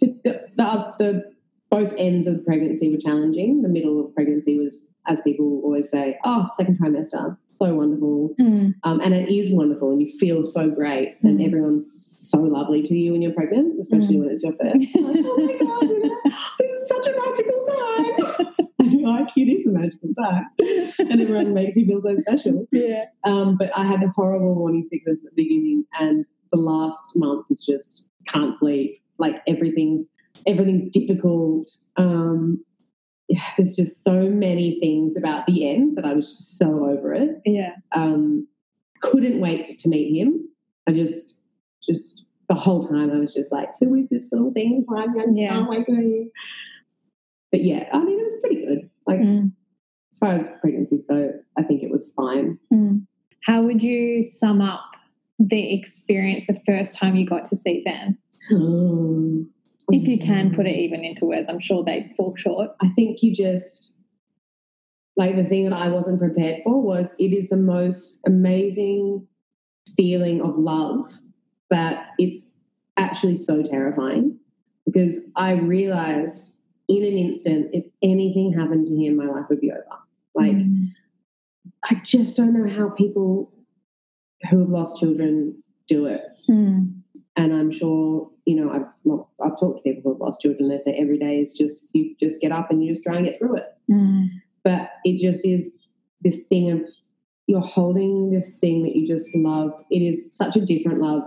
[0.00, 1.32] the, the, the, the
[1.70, 3.62] both ends of pregnancy were challenging.
[3.62, 8.34] The middle of pregnancy was, as people always say, oh, second trimester, so wonderful.
[8.40, 8.74] Mm.
[8.84, 11.46] Um, and it is wonderful, and you feel so great, and Mm.
[11.46, 14.20] everyone's so lovely to you when you're pregnant, especially Mm.
[14.20, 14.74] when it's your first.
[14.74, 15.88] Like, oh my god,
[16.58, 18.66] this is such a magical time.
[18.78, 20.46] and you're like, it is a magical time,
[21.10, 22.66] and everyone makes you feel so special.
[22.72, 23.04] Yeah.
[23.24, 27.46] Um, but I had a horrible morning sickness at the beginning, and the last month
[27.50, 29.00] is just can't sleep.
[29.18, 30.06] Like everything's
[30.46, 31.66] everything's difficult.
[31.96, 32.64] Um,
[33.30, 37.14] yeah, there's just so many things about the end that I was just so over
[37.14, 37.40] it.
[37.46, 37.74] Yeah.
[37.92, 38.46] Um,
[39.00, 40.46] couldn't wait to meet him.
[40.86, 41.36] I just,
[41.88, 44.84] just the whole time I was just like, who is this little thing?
[44.94, 45.50] I just Yeah.
[45.50, 46.30] can't wait to meet.
[47.52, 48.90] But yeah, I mean, it was pretty good.
[49.06, 49.52] Like Mm.
[50.12, 52.58] as far as pregnancies go, I think it was fine.
[52.72, 53.06] Mm.
[53.44, 54.82] How would you sum up
[55.38, 58.18] the experience the first time you got to see Zan?
[59.92, 62.70] If you can put it even into words, I'm sure they'd fall short.
[62.80, 63.92] I think you just
[65.16, 69.26] like the thing that I wasn't prepared for was it is the most amazing
[69.96, 71.12] feeling of love
[71.70, 72.50] that it's
[72.96, 74.38] actually so terrifying
[74.86, 76.52] because I realized
[76.88, 79.84] in an instant if anything happened to him, my life would be over.
[80.34, 80.92] Like, Mm.
[81.84, 83.52] I just don't know how people
[84.50, 86.22] who have lost children do it.
[86.48, 86.99] Mm.
[87.36, 90.68] And I'm sure, you know, I've, well, I've talked to people who have lost children.
[90.68, 93.24] They say every day is just, you just get up and you just try and
[93.24, 93.66] get through it.
[93.90, 94.28] Mm.
[94.64, 95.72] But it just is
[96.20, 96.80] this thing of
[97.46, 99.72] you're holding this thing that you just love.
[99.90, 101.22] It is such a different love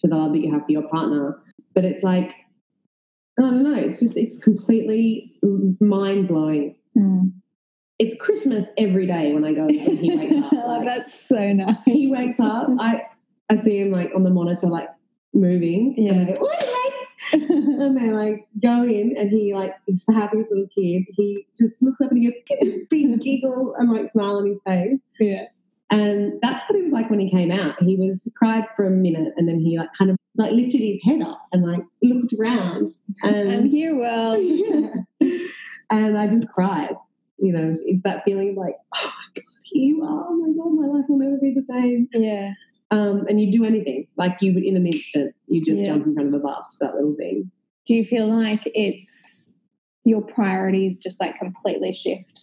[0.00, 1.38] to the love that you have for your partner.
[1.74, 2.34] But it's like,
[3.38, 5.38] I don't know, it's just, it's completely
[5.80, 6.76] mind blowing.
[6.96, 7.32] Mm.
[7.98, 10.52] It's Christmas every day when I go and he wakes up.
[10.52, 11.76] oh, like- that's so nice.
[11.84, 13.02] he wakes up, I
[13.50, 14.88] I see him like on the monitor, like
[15.34, 16.34] moving, and I Yeah.
[16.36, 16.92] go, "What are you like?"
[17.80, 21.04] and they like go in, and he like is the happiest little kid.
[21.16, 24.58] He just looks up and he gets this big giggle and like smile on his
[24.66, 25.46] face, yeah.
[25.90, 27.82] and that's what it was like when he came out.
[27.82, 30.80] He was he cried for a minute, and then he like kind of like lifted
[30.80, 32.92] his head up and like looked around,
[33.22, 34.38] and I'm here, well.
[34.40, 34.90] yeah.
[35.90, 36.94] and I just cried.
[37.38, 40.26] You know, it's, it's that feeling of like, oh my god, here you are.
[40.28, 42.52] Oh my god, my life will never be the same Yeah.
[42.94, 45.88] Um, and you do anything like you would in an instant you just Yeah.
[45.94, 47.50] jump in front of a bus for that little thing
[47.86, 49.50] Do you feel like it's
[50.04, 52.36] your priorities just like completely shift?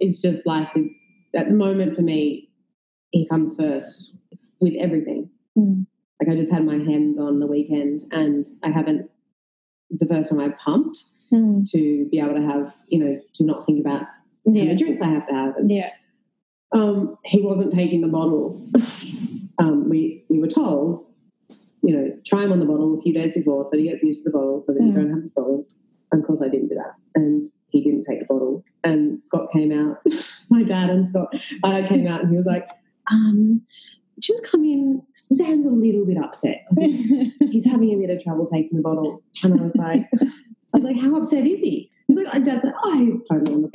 [0.00, 0.90] it's just life is
[1.36, 2.50] at the moment for me
[3.10, 4.12] he comes first
[4.60, 5.84] with everything Mm.
[6.18, 9.02] like i just had my hands on the weekend and i haven't
[9.90, 10.98] it's the first time i've pumped
[11.30, 11.66] Mm.
[11.70, 14.08] to be able to have you know to not think about how
[14.46, 14.64] Yeah.
[14.64, 15.90] many drinks i have to have and Yeah.
[16.72, 18.46] um, he wasn't taking the bottle
[19.58, 21.06] um, we we were told
[21.82, 24.20] you know try him on the bottle a few days before so he gets used
[24.20, 24.94] to the bottle so that you Mm.
[24.94, 25.66] don't have this bottle
[26.12, 26.94] and of course i didn't do that.
[27.14, 28.62] And he didn't take the bottle.
[28.84, 29.96] And scott came out.
[30.50, 31.28] My dad and scott
[31.64, 32.68] dad came out and he was like
[33.10, 33.62] um
[34.18, 35.02] just come in.
[35.16, 36.64] Zan's a little bit upset.
[36.78, 37.10] He's,
[37.50, 39.22] he's having a bit of trouble taking the bottle.
[39.42, 40.06] And i was like
[40.74, 43.54] i was like how upset is he he's like and dad's like oh he's totally
[43.54, 43.70] on the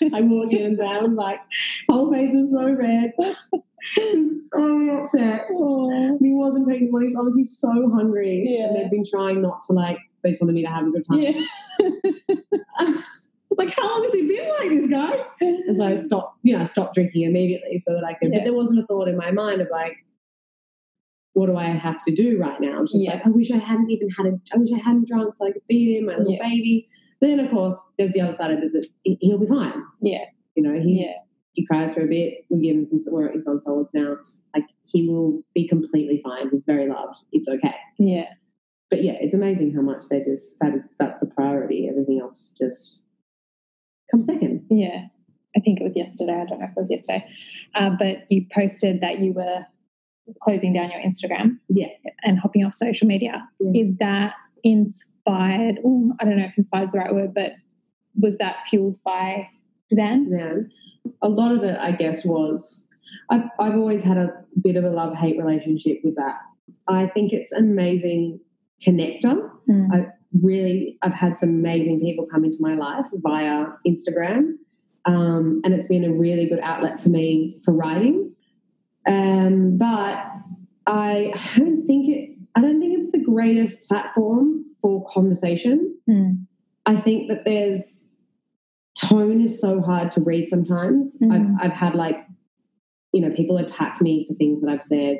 [0.00, 1.40] phone i walked in and Zan was like
[1.88, 3.12] whole face was so red
[3.96, 5.90] he was so upset Aw.
[5.90, 7.08] and he wasn't taking the money.
[7.08, 8.42] He's obviously so hungry.
[8.48, 8.68] Yeah.
[8.68, 11.04] And they've been trying not to like, they just wanted me to have a good
[11.06, 11.18] time.
[11.20, 12.94] Yeah.
[13.56, 15.20] Like, how long has he been like this, guys?
[15.40, 18.38] And so I stopped, you know, I stopped drinking immediately so that I could, Yeah.
[18.40, 19.96] but there wasn't a thought in my mind of like,
[21.34, 22.78] what do I have to do right now?
[22.78, 23.12] I'm just Yeah.
[23.14, 25.52] like, I wish I hadn't even had a, I wish I hadn't drunk so I
[25.52, 26.42] could feed him, my little Yeah.
[26.48, 26.88] baby.
[27.20, 28.86] Then, of course, there's the other side of it
[29.20, 29.82] he'll be fine.
[30.00, 30.24] Yeah.
[30.54, 31.12] You know, he, Yeah.
[31.52, 32.44] he cries for a bit.
[32.50, 34.16] We give him some, well, he's on solids now.
[34.54, 36.50] Like, he will be completely fine.
[36.50, 37.20] He's very loved.
[37.32, 37.74] It's okay.
[37.98, 38.26] Yeah.
[38.90, 41.88] But yeah, it's amazing how much they just, that is, that's the priority.
[41.88, 43.00] Everything else just
[44.10, 44.66] comes second.
[44.70, 45.06] Yeah.
[45.56, 46.32] I think it was yesterday.
[46.34, 47.24] I don't know if it was yesterday.
[47.74, 49.64] Uh, but you posted that you were
[50.42, 51.88] closing down your Instagram Yeah.
[52.22, 53.48] and hopping off social media.
[53.60, 53.82] Yeah.
[53.82, 54.34] Is that
[55.26, 55.78] inspired?
[55.84, 57.52] Oh, I don't know if inspired is the right word, but
[58.16, 59.48] was that fueled by
[59.94, 60.30] Zan?
[60.30, 60.70] Then
[61.22, 62.84] a lot of it, I guess, was
[63.30, 64.30] I've, I've always had a
[64.62, 66.36] bit of a love hate relationship with that.
[66.88, 68.40] I think it's an amazing
[68.86, 69.50] connector.
[69.68, 69.88] Mm.
[69.92, 70.06] I
[70.42, 74.56] really, I've had some amazing people come into my life via Instagram,
[75.06, 78.32] um, and it's been a really good outlet for me for writing.
[79.06, 80.26] Um, but
[80.86, 82.33] I don't think it.
[82.56, 85.96] I don't think it's the greatest platform for conversation.
[86.08, 86.46] Mm.
[86.86, 88.00] I think that there's
[88.96, 91.18] tone is so hard to read sometimes.
[91.20, 91.58] Mm.
[91.60, 92.16] I've, I've had like,
[93.12, 95.18] you know, people attack me for things that I've said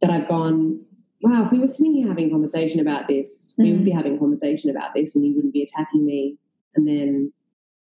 [0.00, 0.80] that I've gone,
[1.22, 3.84] wow, if we were sitting here having a conversation about this, we would Mm.
[3.84, 6.38] be having a conversation about this and you wouldn't be attacking me.
[6.74, 7.32] And then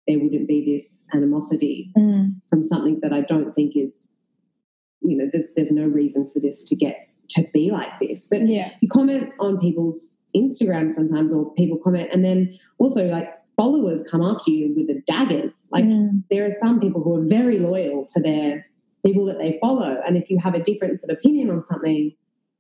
[0.08, 2.36] there wouldn't be this animosity Mm.
[2.50, 4.08] from something that I don't think is,
[5.02, 8.28] you know, there's, there's no reason for this to get to be like this.
[8.28, 8.72] But Yeah.
[8.82, 14.22] you comment on people's Instagram sometimes, or people comment, and then also like followers come
[14.22, 15.68] after you with the daggers.
[15.72, 16.24] Like Mm.
[16.30, 18.66] there are some people who are very loyal to their
[19.06, 22.12] people that they follow, and if you have a difference of opinion on something,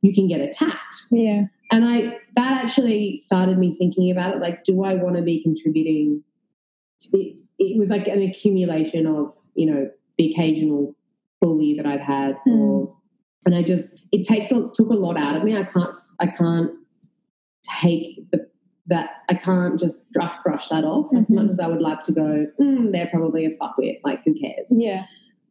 [0.01, 0.97] you can get attacked.
[1.11, 1.47] Yeah.
[1.71, 4.41] And I that actually started me thinking about it.
[4.41, 6.23] Like, do I want to be contributing?
[7.01, 10.95] To the, it was like an accumulation of you know the occasional
[11.41, 12.59] bully that I've had, Mm.
[12.59, 12.94] or
[13.45, 15.57] and I just it takes a, took a lot out of me.
[15.57, 16.71] I can't I can't
[17.81, 18.47] take the
[18.87, 21.29] that I can't just brush, brush that off as Mhm.
[21.31, 22.45] much as I would love to go.
[22.61, 23.99] Mm, they're probably a fuckwit.
[24.03, 24.67] Like who cares?
[24.69, 25.05] Yeah.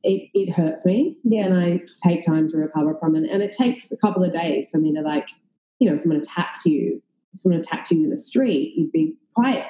[0.04, 1.46] It it hurts me, Yeah.
[1.46, 3.28] and I take time to recover from it.
[3.30, 5.26] And it takes a couple of days for me to like,
[5.80, 7.02] you know, if someone attacks you,
[7.35, 9.64] if someone attacks you in the street, you'd be quite,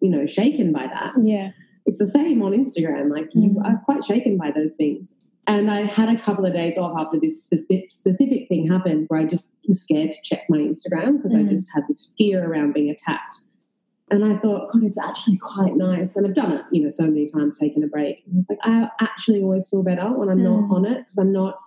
[0.00, 1.12] you know, shaken by that.
[1.22, 1.50] Yeah.
[1.86, 3.10] it's the same on Instagram.
[3.10, 3.62] Like you Mm.
[3.64, 5.28] are quite shaken by those things.
[5.46, 9.20] And I had a couple of days off after this specific, specific thing happened where
[9.20, 11.50] I just was scared to check my Instagram because I Mm.
[11.50, 13.40] just had this fear around being attacked.
[14.10, 16.16] And I thought, God, it's actually quite nice.
[16.16, 18.22] And I've done it, you know, so many times, taken a break.
[18.26, 20.70] And I was like, I actually always feel better when I'm not Mm.
[20.72, 21.58] on it because I'm not,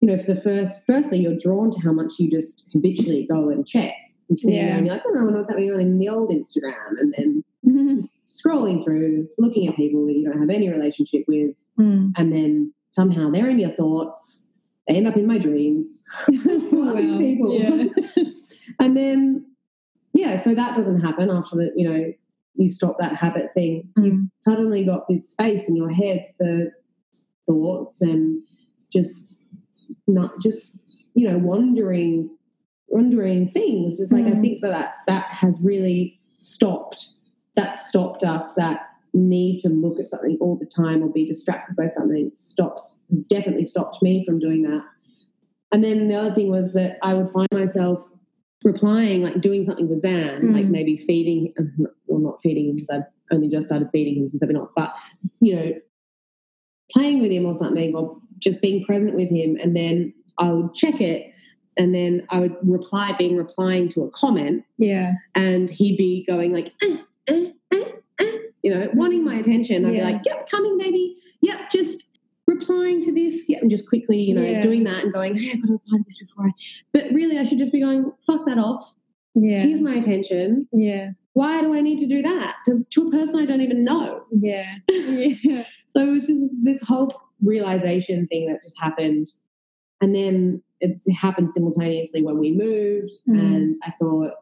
[0.00, 3.48] you know, for the first, firstly, you're drawn to how much you just habitually go
[3.48, 3.94] and check.
[4.28, 4.66] You sit Yeah.
[4.68, 6.98] there and you're like, oh, I wonder what's happening on in the old Instagram.
[7.00, 7.96] And then Mm.
[8.00, 12.12] just scrolling through, looking at people that you don't have any relationship with, Mm.
[12.16, 14.44] and then somehow they're in your thoughts.
[14.86, 16.02] They end up in my dreams.
[16.26, 17.18] Who Wow.
[17.18, 17.52] people?
[17.60, 18.22] Yeah.
[18.80, 19.46] and then,
[20.14, 22.12] yeah, so that doesn't happen after that, you know,
[22.54, 23.88] you stop that habit thing.
[23.98, 24.30] You Mm.
[24.40, 26.72] suddenly got this space in your head for
[27.46, 28.42] thoughts and
[28.92, 29.46] just
[30.06, 30.78] not just,
[31.14, 32.30] you know, wandering,
[32.88, 33.98] wandering things.
[33.98, 34.40] Just like I Mm.
[34.40, 37.10] think that, that that has really stopped.
[37.56, 38.54] That stopped us.
[38.54, 42.96] That need to look at something all the time or be distracted by something stops.
[43.10, 44.84] Has definitely stopped me from doing that.
[45.72, 48.02] And then the other thing was that I would find myself
[48.64, 50.52] replying, like doing something with Zan, Mm.
[50.54, 51.52] like maybe feeding,
[52.06, 54.70] well, not feeding him because I've only just started feeding him since I've been off,
[54.74, 54.94] but
[55.40, 55.72] you know,
[56.90, 60.74] playing with him or something, or just being present with him, and then I would
[60.74, 61.30] check it,
[61.76, 65.12] and then I would reply, being replying to a comment, Yeah.
[65.34, 66.96] and he'd be going like, eh,
[67.28, 67.52] eh, eh, eh,
[68.62, 69.84] you know, wanting my attention.
[69.84, 70.06] I'd Yeah.
[70.06, 71.16] be like, "Yep, coming, baby.
[71.42, 72.04] Yep, just."
[72.46, 74.62] Replying to this, yeah, and just quickly, you know, Yeah.
[74.62, 76.50] doing that and going, hey, I've got to reply to this before I.
[76.94, 78.94] But really, I should just be going, fuck that off.
[79.34, 79.64] Yeah.
[79.64, 80.66] Here's my attention.
[80.72, 81.10] yeah.
[81.34, 84.24] Why do I need to do that to, to a person I don't even know?
[84.32, 84.64] Yeah.
[84.90, 85.64] Yeah.
[85.88, 89.28] So it was just this whole realization thing that just happened.
[90.00, 93.12] And then it's, it happened simultaneously when we moved.
[93.28, 93.38] Mm.
[93.40, 94.32] And I thought,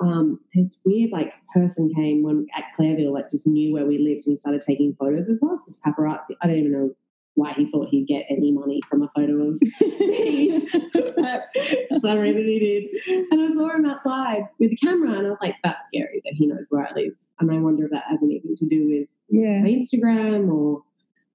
[0.00, 4.26] um, this weird like person came when at Clareville, like just knew where we lived
[4.26, 5.64] and started taking photos of us.
[5.66, 6.36] This paparazzi.
[6.42, 6.90] I don't even know
[7.34, 10.68] why he thought he'd get any money from a photo of me.
[10.72, 12.58] for some reason he
[13.06, 13.26] did.
[13.30, 16.34] And I saw him outside with a camera and I was like, that's scary that
[16.34, 17.12] he knows where I live.
[17.40, 19.60] And I wonder if that has anything to do with Yeah.
[19.62, 20.82] my Instagram or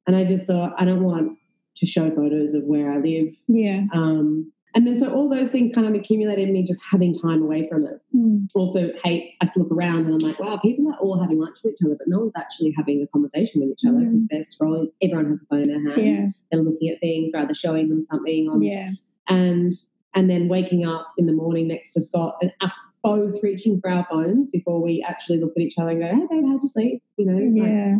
[0.05, 1.37] and I just thought I don't want
[1.77, 3.29] to show photos of where I live.
[3.47, 3.83] Yeah.
[3.93, 7.69] Um, and then so all those things kind of accumulated me just having time away
[7.69, 8.01] from it.
[8.23, 8.47] Mm.
[8.55, 11.73] Also, hey, I look around and I'm like, wow, people are all having lunch with
[11.73, 14.27] each other, but no one's actually having a conversation with each other because Mm.
[14.29, 14.91] they're scrolling.
[15.01, 16.07] Everyone has a phone in their hand.
[16.07, 16.27] Yeah.
[16.51, 18.91] They're looking at things, or either showing them something on Yeah.
[19.27, 19.75] and
[20.15, 23.89] and then waking up in the morning next to Scott and us both reaching for
[23.89, 26.69] our phones before we actually look at each other and go, "Hey, babe, how'd you
[26.69, 27.97] sleep?" You know, like- Yeah.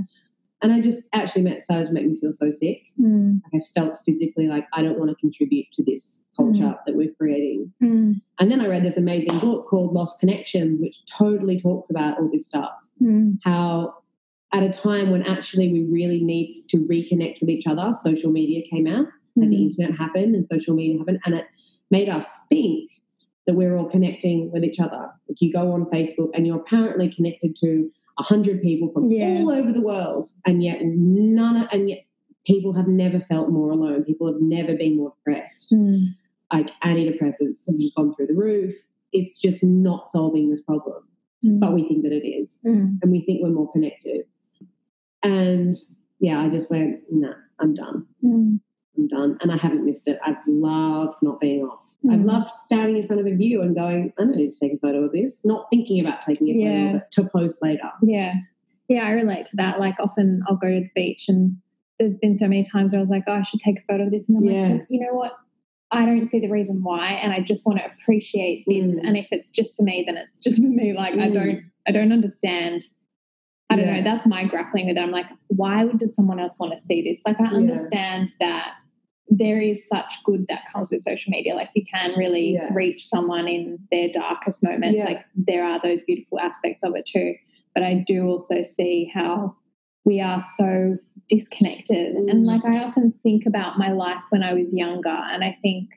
[0.64, 2.82] And I just actually met, started to make me feel so sick.
[3.00, 3.42] Mm.
[3.52, 7.14] Like I felt physically like I don't want to contribute to this culture that we're
[7.14, 7.72] creating.
[7.84, 8.22] Mm.
[8.40, 12.30] And then I read this amazing book called Lost Connection, which totally talks about all
[12.32, 12.72] this stuff.
[13.02, 13.38] Mm.
[13.44, 13.96] How
[14.54, 18.64] at a time when actually we really need to reconnect with each other, social media
[18.72, 19.72] came out, and the Mm.
[19.72, 21.46] internet happened, and social media happened, and it
[21.92, 22.90] made us think
[23.46, 25.10] that we're all connecting with each other.
[25.28, 29.40] Like you go on Facebook and you're apparently connected to a hundred people from Yeah.
[29.42, 32.06] all over the world, and yet none of, and yet
[32.46, 34.04] people have never felt more alone.
[34.04, 35.72] People have never been more depressed.
[35.72, 36.08] Mm.
[36.52, 38.76] Like antidepressants have just gone through the roof.
[39.12, 41.04] It's just not solving this problem,
[41.44, 41.60] Mm.
[41.60, 43.00] but we think that it is, Mm.
[43.02, 44.26] and we think we're more connected.
[45.24, 45.78] And
[46.20, 48.06] yeah, I just went, nah, I'm done.
[48.24, 48.60] Mm.
[48.98, 49.38] I'm done.
[49.42, 50.20] And I haven't missed it.
[50.26, 51.80] I've loved not being off.
[52.10, 52.26] I've Mm.
[52.26, 54.78] loved standing in front of a view and going, I don't need to take a
[54.78, 55.44] photo of this.
[55.46, 56.90] Not thinking about taking a photo Yeah.
[56.90, 57.90] of it to post later.
[58.02, 58.34] Yeah.
[58.90, 59.80] Yeah, I relate to that.
[59.80, 61.58] Like often I'll go to the beach and
[62.00, 64.06] there's been so many times where I was like, oh, I should take a photo
[64.06, 64.28] of this.
[64.28, 64.68] And I'm Yeah.
[64.74, 65.34] like, you know what?
[65.92, 67.08] I don't see the reason why.
[67.10, 68.88] And I just want to appreciate this.
[68.98, 69.08] Mm.
[69.08, 70.94] And if it's just for me, then it's just for me.
[70.94, 71.34] Like I Mm.
[71.34, 72.84] don't I don't understand.
[73.70, 73.98] I don't Yeah.
[73.98, 74.04] know.
[74.04, 75.00] That's my grappling with it.
[75.02, 77.20] I'm like, why would does someone else want to see this?
[77.26, 77.58] Like I Yeah.
[77.58, 78.74] understand that
[79.30, 81.56] there is such good that comes with social media.
[81.56, 82.70] Like you can really Yeah.
[82.74, 84.98] reach someone in their darkest moments.
[84.98, 85.06] Yeah.
[85.06, 87.36] Like there are those beautiful aspects of it too.
[87.74, 89.56] But I do also see how
[90.06, 90.98] we are so
[91.30, 92.16] disconnected.
[92.16, 92.46] And Mm.
[92.46, 95.90] like I often think about my life when I was younger, and I think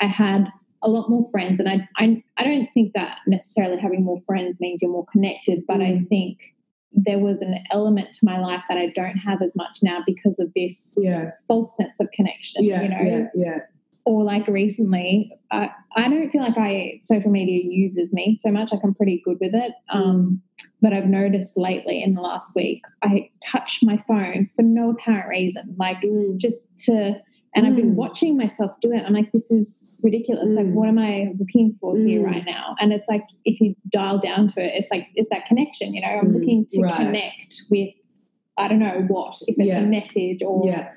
[0.00, 0.48] I had
[0.82, 1.60] a lot more friends.
[1.60, 5.64] And I I, I don't think that necessarily having more friends means you're more connected,
[5.66, 6.08] but I Mm.
[6.08, 6.54] think
[6.94, 10.38] there was an element to my life that I don't have as much now because
[10.38, 11.32] of this Yeah.
[11.48, 12.64] false sense of connection.
[12.64, 12.82] Yeah.
[12.82, 13.26] you know, yeah.
[13.34, 13.58] Yeah.
[14.06, 18.70] or like recently, I, I don't feel like I social media uses me so much.
[18.72, 19.72] Like I'm pretty good with it.
[19.90, 20.40] Um,
[20.82, 25.28] but I've noticed lately in the last week, I touch my phone for no apparent
[25.28, 26.36] reason, like Mm.
[26.38, 27.16] just to,
[27.54, 27.94] And I've been Mm.
[27.94, 29.02] watching myself do it.
[29.06, 30.50] I'm like, this is ridiculous.
[30.50, 30.72] Like, Mm.
[30.74, 32.26] what am I looking for here Mm.
[32.26, 32.74] right now?
[32.80, 36.00] And it's like, if you dial down to it, it's like, it's that connection, you
[36.00, 36.08] know?
[36.08, 36.34] I'm Mm.
[36.34, 36.96] looking to Right.
[36.96, 37.90] connect with,
[38.56, 39.80] I don't know what, if it's Yeah.
[39.80, 40.88] a message or Yeah.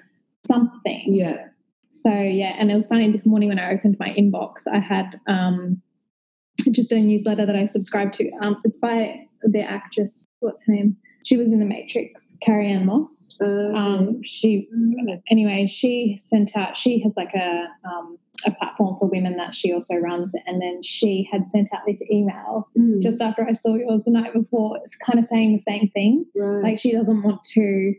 [0.47, 1.03] something.
[1.13, 1.49] Yeah.
[1.89, 5.19] So yeah, and it was funny this morning when I opened my inbox, I had
[5.27, 5.81] um,
[6.71, 8.29] just a newsletter that I subscribed to.
[8.41, 10.97] Um, it's by the actress, what's her name?
[11.27, 13.35] She was in The Matrix, Carrie-Anne Moss.
[13.41, 14.69] Uh, Um, she
[15.29, 16.77] anyway, she sent out.
[16.77, 20.81] She has like a um, a platform for women that she also runs, and then
[20.81, 24.77] she had sent out this email mm, just after I saw yours the night before.
[24.77, 26.63] It's kind of saying the same thing right.
[26.63, 27.93] like she doesn't want to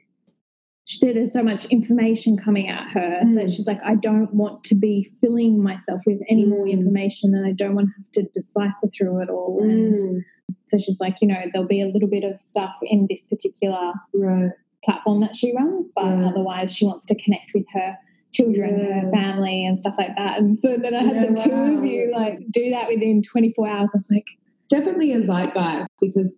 [0.90, 3.34] she, there's so much information coming at her Mm.
[3.36, 6.70] that she's like i don't want to be filling myself with any more Mm.
[6.78, 10.24] information and i don't want to have to decipher through it all and Mm,
[10.66, 13.92] so she's like you know there'll be a little bit of stuff in this particular
[14.14, 14.50] right.
[14.84, 17.96] platform that she runs but otherwise she wants to connect with her
[18.32, 19.00] children Yeah.
[19.00, 21.78] her family and stuff like that and so then i had Yeah, the two wow.
[21.78, 24.26] of you like do that within 24 hours i was like
[24.70, 26.34] Definitely a zeitgeist because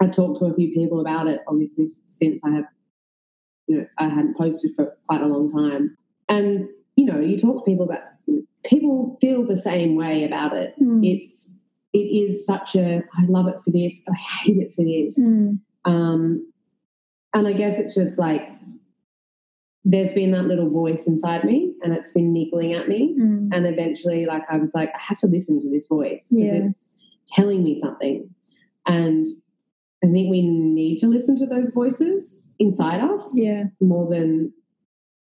[0.00, 2.64] I've talked to a few people about it, obviously, since I have,
[3.66, 5.94] you know, I hadn't posted for quite a long time.
[6.26, 8.00] And, you know, you talk to people about,
[8.64, 10.74] people feel the same way about it.
[10.80, 11.52] mm, It's,
[11.92, 14.14] it is such a, I love it for this, I
[14.44, 15.18] hate it for this.
[15.18, 16.52] mm, Um,
[17.34, 18.42] and I guess it's just like,
[19.84, 23.16] there's been that little voice inside me and it's been niggling at me.
[23.18, 26.52] mm, And eventually, like, I was like, I have to listen to this voice because
[26.52, 26.64] Yeah.
[26.64, 26.88] it's
[27.28, 28.28] telling me something.
[28.86, 29.28] And
[30.04, 34.52] I think we need to listen to those voices inside us yeah more than,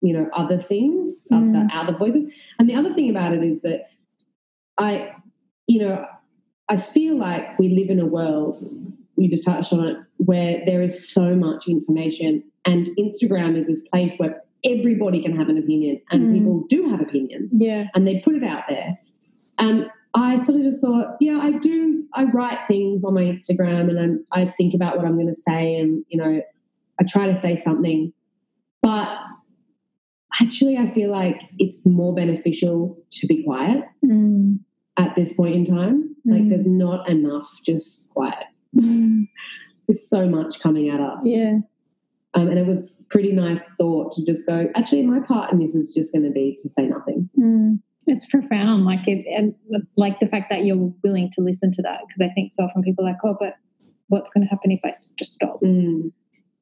[0.02, 1.56] you know, other things, Mm.
[1.56, 2.32] other, other voices.
[2.58, 3.86] And the other thing about it is that
[4.78, 5.12] I,
[5.66, 6.04] you know,
[6.68, 8.58] I feel like we live in a world,
[9.16, 12.42] you just touched on it, where there is so much information.
[12.64, 16.32] And Instagram is this place where everybody can have an opinion and Mm.
[16.34, 18.98] people do have opinions yeah and they put it out there.
[19.58, 22.04] And I sort of just thought, yeah, I do.
[22.14, 25.34] I write things on my Instagram, and I'm, I think about what I'm going to
[25.34, 26.40] say, and you know,
[26.98, 28.12] I try to say something.
[28.82, 29.08] But
[30.40, 34.58] actually, I feel like it's more beneficial to be quiet mm,
[34.98, 36.14] at this point in time.
[36.24, 36.48] Like, Mm.
[36.50, 38.46] there's not enough just quiet.
[38.74, 39.28] mm.
[39.86, 41.24] There's so much coming at us.
[41.24, 41.58] yeah
[42.34, 44.68] Um, and it was pretty nice thought to just go.
[44.74, 47.30] Actually, my part in this is just going to be to say nothing.
[47.38, 47.78] Mm,
[48.08, 49.54] it's profound, like it, and
[49.96, 52.00] like the fact that you're willing to listen to that.
[52.08, 53.54] Because I think so often people are like, oh, but
[54.08, 55.60] what's going to happen if I just stop?
[55.62, 56.10] Mm.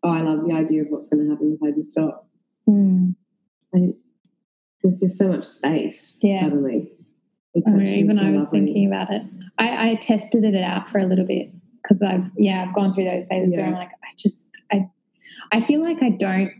[0.02, 2.28] Oh, I love the idea of what's going to happen if I just stop.
[2.68, 3.14] Mm,
[3.74, 3.88] I,
[4.82, 6.42] there's just so much space Yeah.
[6.42, 6.92] suddenly.
[7.56, 8.60] I even so I was lovely.
[8.60, 9.22] thinking about it.
[9.58, 11.50] I, I tested it out for a little bit
[11.82, 14.88] because I've yeah I've gone through those phases where I'm like I just I
[15.52, 16.50] I feel like I don't.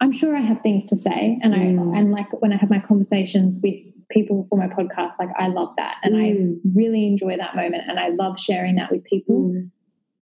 [0.00, 1.94] I'm sure I have things to say, and Mm.
[1.94, 3.74] I and like when I have my conversations with
[4.10, 6.60] people for my podcast, like I love that, and I Mm.
[6.74, 9.50] really enjoy that moment, and I love sharing that with people.
[9.50, 9.70] Mm.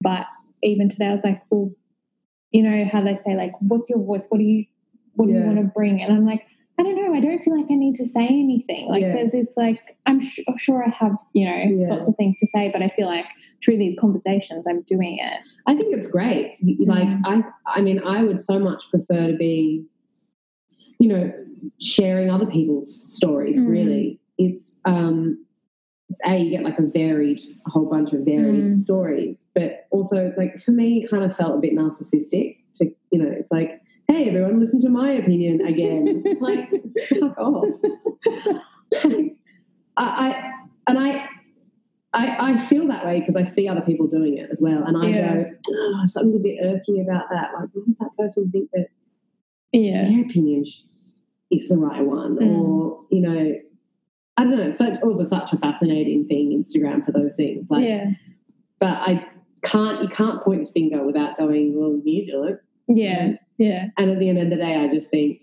[0.01, 0.27] But
[0.63, 1.71] even today, I was like, well,
[2.51, 4.25] you know how they say like, what's your voice?
[4.29, 4.65] What do you
[5.15, 6.01] what do you want to bring?
[6.01, 6.45] And I'm like,
[6.77, 7.13] I don't know.
[7.13, 8.89] I don't feel like I need to say anything.
[8.89, 9.13] Like Yeah.
[9.13, 11.93] there's this like I'm sh- sure I have you know Yeah.
[11.95, 13.25] lots of things to say, but I feel like
[13.63, 15.39] through these conversations, I'm doing it.
[15.67, 16.57] I think it's great.
[16.85, 17.19] Like Yeah.
[17.25, 19.85] I, I mean, I would so much prefer to be,
[20.99, 21.31] you know,
[21.79, 23.59] sharing other people's stories.
[23.59, 23.69] Mm.
[23.69, 25.45] Really, it's um,
[26.09, 28.77] it's a you get like a varied, a whole bunch of varied Mm.
[28.77, 32.57] stories, but also it's like for me, it kind of felt a bit narcissistic.
[32.75, 36.21] To you know, it's like, hey, everyone, listen to my opinion again.
[36.25, 36.69] It's like,
[37.19, 37.65] fuck off.
[38.93, 39.31] I,
[39.97, 40.51] I
[40.87, 41.29] and I.
[42.13, 44.95] I, I feel that way because I see other people doing it as well, and
[44.95, 45.33] I Yeah.
[45.35, 47.49] go, oh, something a bit irky about that.
[47.53, 48.87] Like, why does that person think that
[49.73, 50.07] Yeah.
[50.07, 50.63] their opinion
[51.51, 52.37] is the right one?
[52.37, 52.57] Mm.
[52.61, 53.55] Or, you know,
[54.37, 54.61] I don't know.
[54.61, 57.67] It's such, also such a fascinating thing, Instagram, for those things.
[57.69, 58.05] Like, yeah.
[58.79, 59.27] but I
[59.63, 62.59] can't, you can't point a finger without going, well, you do it.
[62.87, 63.33] Yeah.
[63.57, 63.87] Yeah.
[63.97, 65.39] And at the end of the day, I just think,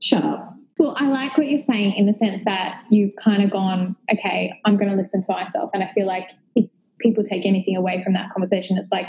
[0.00, 0.54] shut up.
[0.78, 4.52] Well, I like what you're saying in the sense that you've kind of gone, okay,
[4.64, 5.70] I'm going to listen to myself.
[5.74, 6.66] And I feel like if
[7.00, 9.06] people take anything away from that conversation, it's like,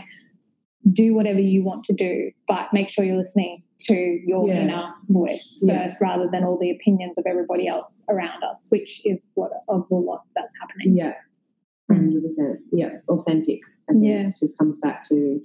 [0.91, 3.93] do whatever you want to do, but make sure you're listening to
[4.26, 4.61] your Yeah.
[4.61, 5.84] inner voice Yeah.
[5.84, 9.86] first rather than all the opinions of everybody else around us, which is what of
[9.91, 10.97] a lot that's happening.
[10.97, 11.13] Yeah,
[11.91, 12.59] hundred percent.
[12.72, 13.59] Yeah, authentic.
[13.89, 14.28] I think Yeah.
[14.30, 15.41] it just comes back to,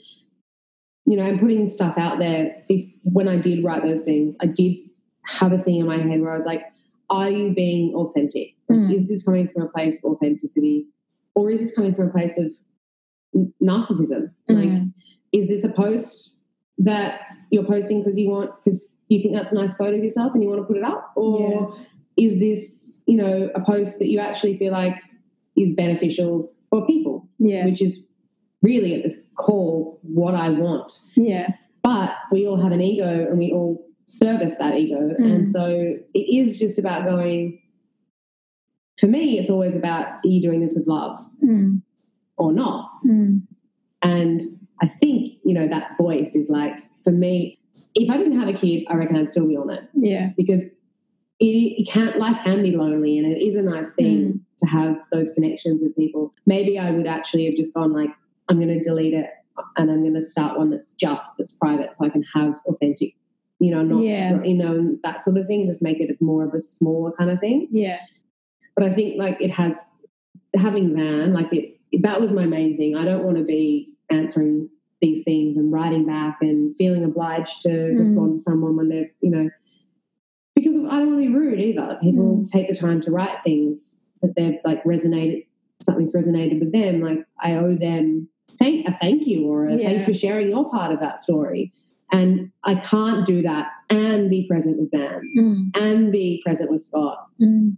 [1.06, 2.62] you know, and putting stuff out there.
[2.68, 4.76] If when I did write those things, I did
[5.26, 6.62] have a thing in my head where I was like,
[7.10, 8.54] "Are you being authentic?
[8.70, 8.94] Mm.
[8.94, 10.86] Is this coming from a place of authenticity,
[11.34, 12.52] or is this coming from a place of
[13.62, 14.30] narcissism?
[14.48, 14.92] Like, Mm.
[15.32, 16.30] is this a post
[16.78, 20.32] that you're posting because you want because you think that's a nice photo of yourself
[20.34, 21.12] and you want to put it up?
[21.16, 21.76] Or
[22.16, 24.96] is this, you know, a post that you actually feel like
[25.56, 27.28] is beneficial for people?
[27.38, 27.66] Yeah.
[27.66, 28.02] Which is
[28.62, 30.92] really at the core what I want.
[31.16, 31.48] Yeah.
[31.82, 35.14] But we all have an ego and we all service that ego.
[35.18, 35.52] And Mm.
[35.52, 35.66] so
[36.14, 37.60] it is just about going,
[38.98, 41.82] for me, it's always about are you doing this with love Mm.
[42.36, 42.90] or not?
[43.06, 43.42] Mm.
[44.02, 44.42] And
[44.82, 47.58] I think, you know, that voice is like, for me,
[47.94, 50.30] if I didn't have a kid, I reckon I'd still be on it Yeah.
[50.36, 50.64] because
[51.40, 51.44] it,
[51.80, 55.32] it can't, life can be lonely and it is a nice thing to have those
[55.32, 56.32] connections with people.
[56.46, 58.10] Maybe I would actually have just gone like,
[58.48, 59.30] I'm going to delete it
[59.76, 63.14] and I'm going to start one that's just, that's private so I can have authentic,
[63.60, 64.42] you know, not, Yeah.
[64.42, 67.38] you know, that sort of thing, just make it more of a smaller kind of
[67.40, 67.68] thing.
[67.70, 67.98] Yeah.
[68.76, 69.76] But I think like it has,
[70.56, 72.96] having Zan, like it, that was my main thing.
[72.96, 74.68] I don't want to be answering
[75.00, 78.00] these things and writing back and feeling obliged to Mm.
[78.00, 79.48] respond to someone when they're, you know,
[80.54, 81.98] because I don't want to be rude either.
[82.02, 85.46] People take the time to write things that they've like resonated,
[85.82, 87.00] something's resonated with them.
[87.00, 88.28] Like I owe them
[88.58, 89.88] thank a thank you or a Yeah.
[89.88, 91.72] thanks for sharing your part of that story.
[92.12, 95.70] And I can't do that and be present with Zan Mm.
[95.76, 97.76] and be present with Scott Mm.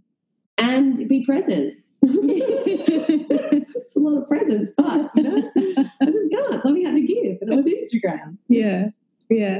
[0.57, 1.75] and be present.
[2.03, 5.51] it's a lot of presents, but you know,
[6.01, 6.61] I just can't.
[6.63, 8.37] Something had to give, and it was Instagram.
[8.47, 8.89] Yeah.
[9.29, 9.59] Yeah.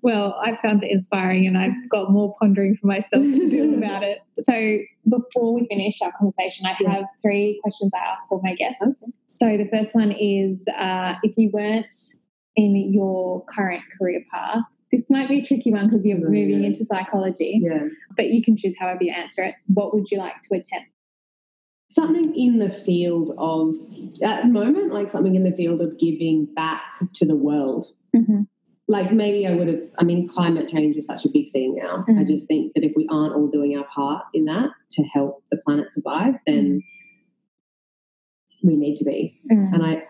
[0.00, 4.02] Well, I found it inspiring and I've got more pondering for myself to do about
[4.02, 4.20] it.
[4.38, 9.10] So before we finish our conversation, I have three questions I ask all my guests.
[9.38, 11.94] So the first one is uh, if you weren't
[12.56, 16.62] in your current career path, this might be a tricky one because you're Oh, moving
[16.62, 16.66] yeah.
[16.68, 17.86] into psychology, Yeah,
[18.16, 19.54] but you can choose however you answer it.
[19.68, 20.90] What would you like to attempt?
[21.90, 23.74] something in the field of
[24.22, 26.82] at the moment, like something in the field of giving back
[27.14, 27.86] to the world.
[28.14, 28.42] Mm-hmm.
[28.88, 29.80] Like maybe I would have.
[29.98, 32.04] I mean, climate change is such a big thing now.
[32.06, 32.26] I Mhm.
[32.26, 35.56] just think that if we aren't all doing our part in that to help the
[35.64, 36.82] planet survive, then
[38.62, 39.40] we need to be.
[39.50, 40.02] and I,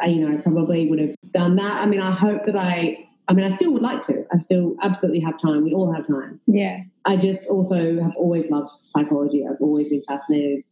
[0.00, 1.76] I, you know, I probably would have done that.
[1.76, 4.24] I mean, I hope that I, I mean, I still would like to.
[4.32, 5.64] I still absolutely have time.
[5.64, 6.40] We all have time.
[6.46, 6.78] Yeah.
[7.04, 9.44] I just also have always loved psychology.
[9.48, 10.64] I've always been fascinated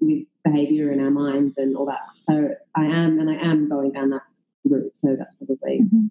[0.00, 2.00] with behavior in our minds and all that.
[2.18, 4.22] So I am, and I am going down that
[4.64, 4.96] route.
[4.96, 6.10] So that's probably Mhm.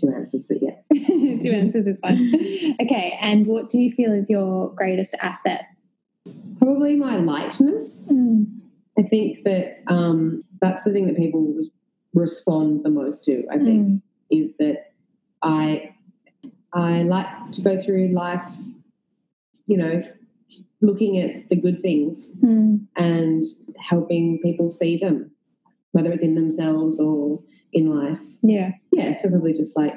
[0.00, 0.46] two answers.
[0.46, 0.76] But yeah,
[1.42, 2.32] Two answers is fine.
[2.80, 3.18] Okay.
[3.20, 5.66] And what do you feel is your greatest asset?
[6.58, 8.08] probably my lightness.
[8.98, 11.54] I think that um, that's the thing that people
[12.14, 13.44] respond the most to.
[13.50, 13.88] I think.
[13.88, 14.02] Mm.
[14.30, 14.92] is that
[15.42, 15.94] I
[16.72, 18.46] I like to go through life,
[19.66, 20.02] you know,
[20.80, 22.86] looking at the good things Mm.
[22.96, 23.44] and
[23.78, 25.30] helping people see them,
[25.92, 27.40] whether it's in themselves or
[27.72, 28.18] in life.
[28.42, 28.72] Yeah.
[28.92, 29.94] Yeah, it's probably just like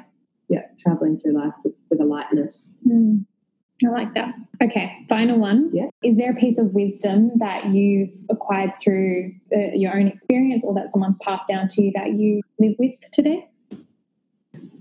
[0.48, 2.74] yeah, traveling through life with, with a lightness.
[2.86, 3.26] Mm.
[3.84, 4.34] I like that.
[4.62, 5.70] Okay, final one.
[5.72, 5.88] Yeah.
[6.02, 10.74] Is there a piece of wisdom that you've acquired through uh, your own experience or
[10.74, 13.48] that someone's passed down to you that you live with today?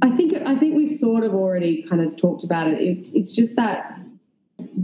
[0.01, 2.81] I think I think we sort of already kind of talked about it.
[2.81, 3.09] it.
[3.13, 3.99] It's just that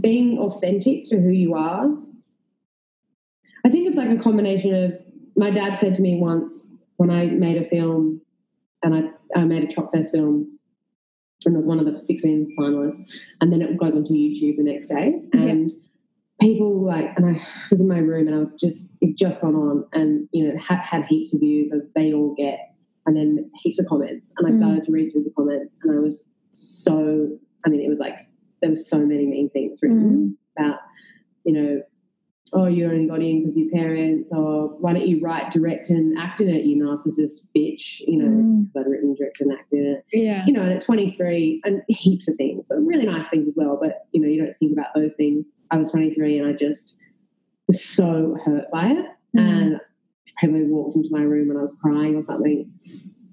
[0.00, 1.90] being authentic to who you are.
[3.64, 5.00] I think it's like a combination of.
[5.36, 8.20] My dad said to me once when I made a film,
[8.84, 10.53] and I, I made a Tropfest film,
[11.46, 13.02] and was one of the 16 finalists,
[13.40, 15.70] and then it goes onto YouTube the next day, and
[16.40, 19.54] people like, and I was in my room, and I was just it just gone
[19.54, 22.58] on, and you know had had heaps of views as they all get
[23.06, 24.32] and then heaps of comments.
[24.38, 24.56] And I Mm.
[24.58, 26.24] started to read through the comments, and I was
[26.54, 27.28] so,
[27.66, 28.14] I mean, it was like
[28.60, 30.78] there were so many mean things written about,
[31.44, 31.82] you know,
[32.52, 36.16] oh, you only got in because your parents, or why don't you write, direct, and
[36.18, 38.66] act in it, you narcissist bitch, you know, Mm.
[38.66, 40.04] because I'd written, direct, and act in it.
[40.12, 40.44] Yeah.
[40.46, 43.78] You know, and at 23, and heaps of things, and really nice things as well,
[43.80, 45.50] but, you know, you don't think about those things.
[45.70, 46.94] I was 23, and I just
[47.66, 49.06] was so hurt by it.
[49.36, 49.40] Mm.
[49.40, 49.80] And
[50.38, 52.70] probably walked into my room and I was crying or something.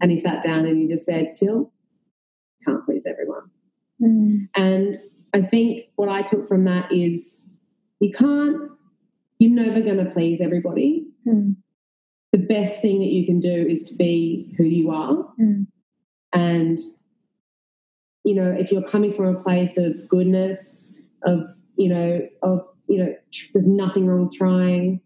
[0.02, 1.72] And he sat down and he just said, Till,
[2.66, 3.50] can't please everyone.
[4.02, 4.50] Mm.
[4.56, 5.00] And
[5.34, 7.42] I think what I took from that is
[8.00, 8.72] you can't,
[9.42, 11.08] you're never going to please everybody.
[11.28, 11.56] Mm.
[12.32, 15.26] The best thing that you can do is to be who you are.
[15.42, 15.66] Mm.
[16.32, 16.80] And,
[18.24, 20.88] you know, if you're coming from a place of goodness,
[21.26, 21.40] of,
[21.76, 25.02] you know, of, you know, tr- there's nothing wrong trying,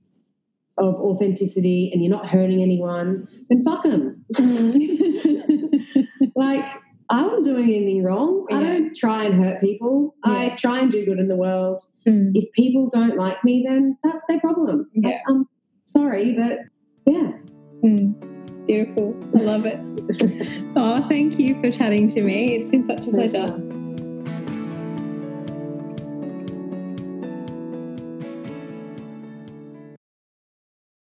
[0.78, 4.26] of authenticity, and you're not hurting anyone, then fuck them.
[6.36, 6.70] like,
[7.10, 8.46] I wasn't doing anything wrong.
[8.52, 10.16] I don't try and hurt people.
[10.24, 11.84] I try and do good in the world.
[12.08, 12.32] Mm.
[12.34, 14.90] If people don't like me, then that's their problem.
[14.94, 15.10] Yeah.
[15.10, 15.48] Like, I'm
[15.88, 16.60] sorry, but
[17.12, 17.32] yeah.
[17.84, 18.66] Mm.
[18.66, 19.16] Beautiful.
[19.36, 19.80] I love it.
[20.78, 22.58] Oh, thank you for chatting to me.
[22.58, 23.65] It's been such a pleasure.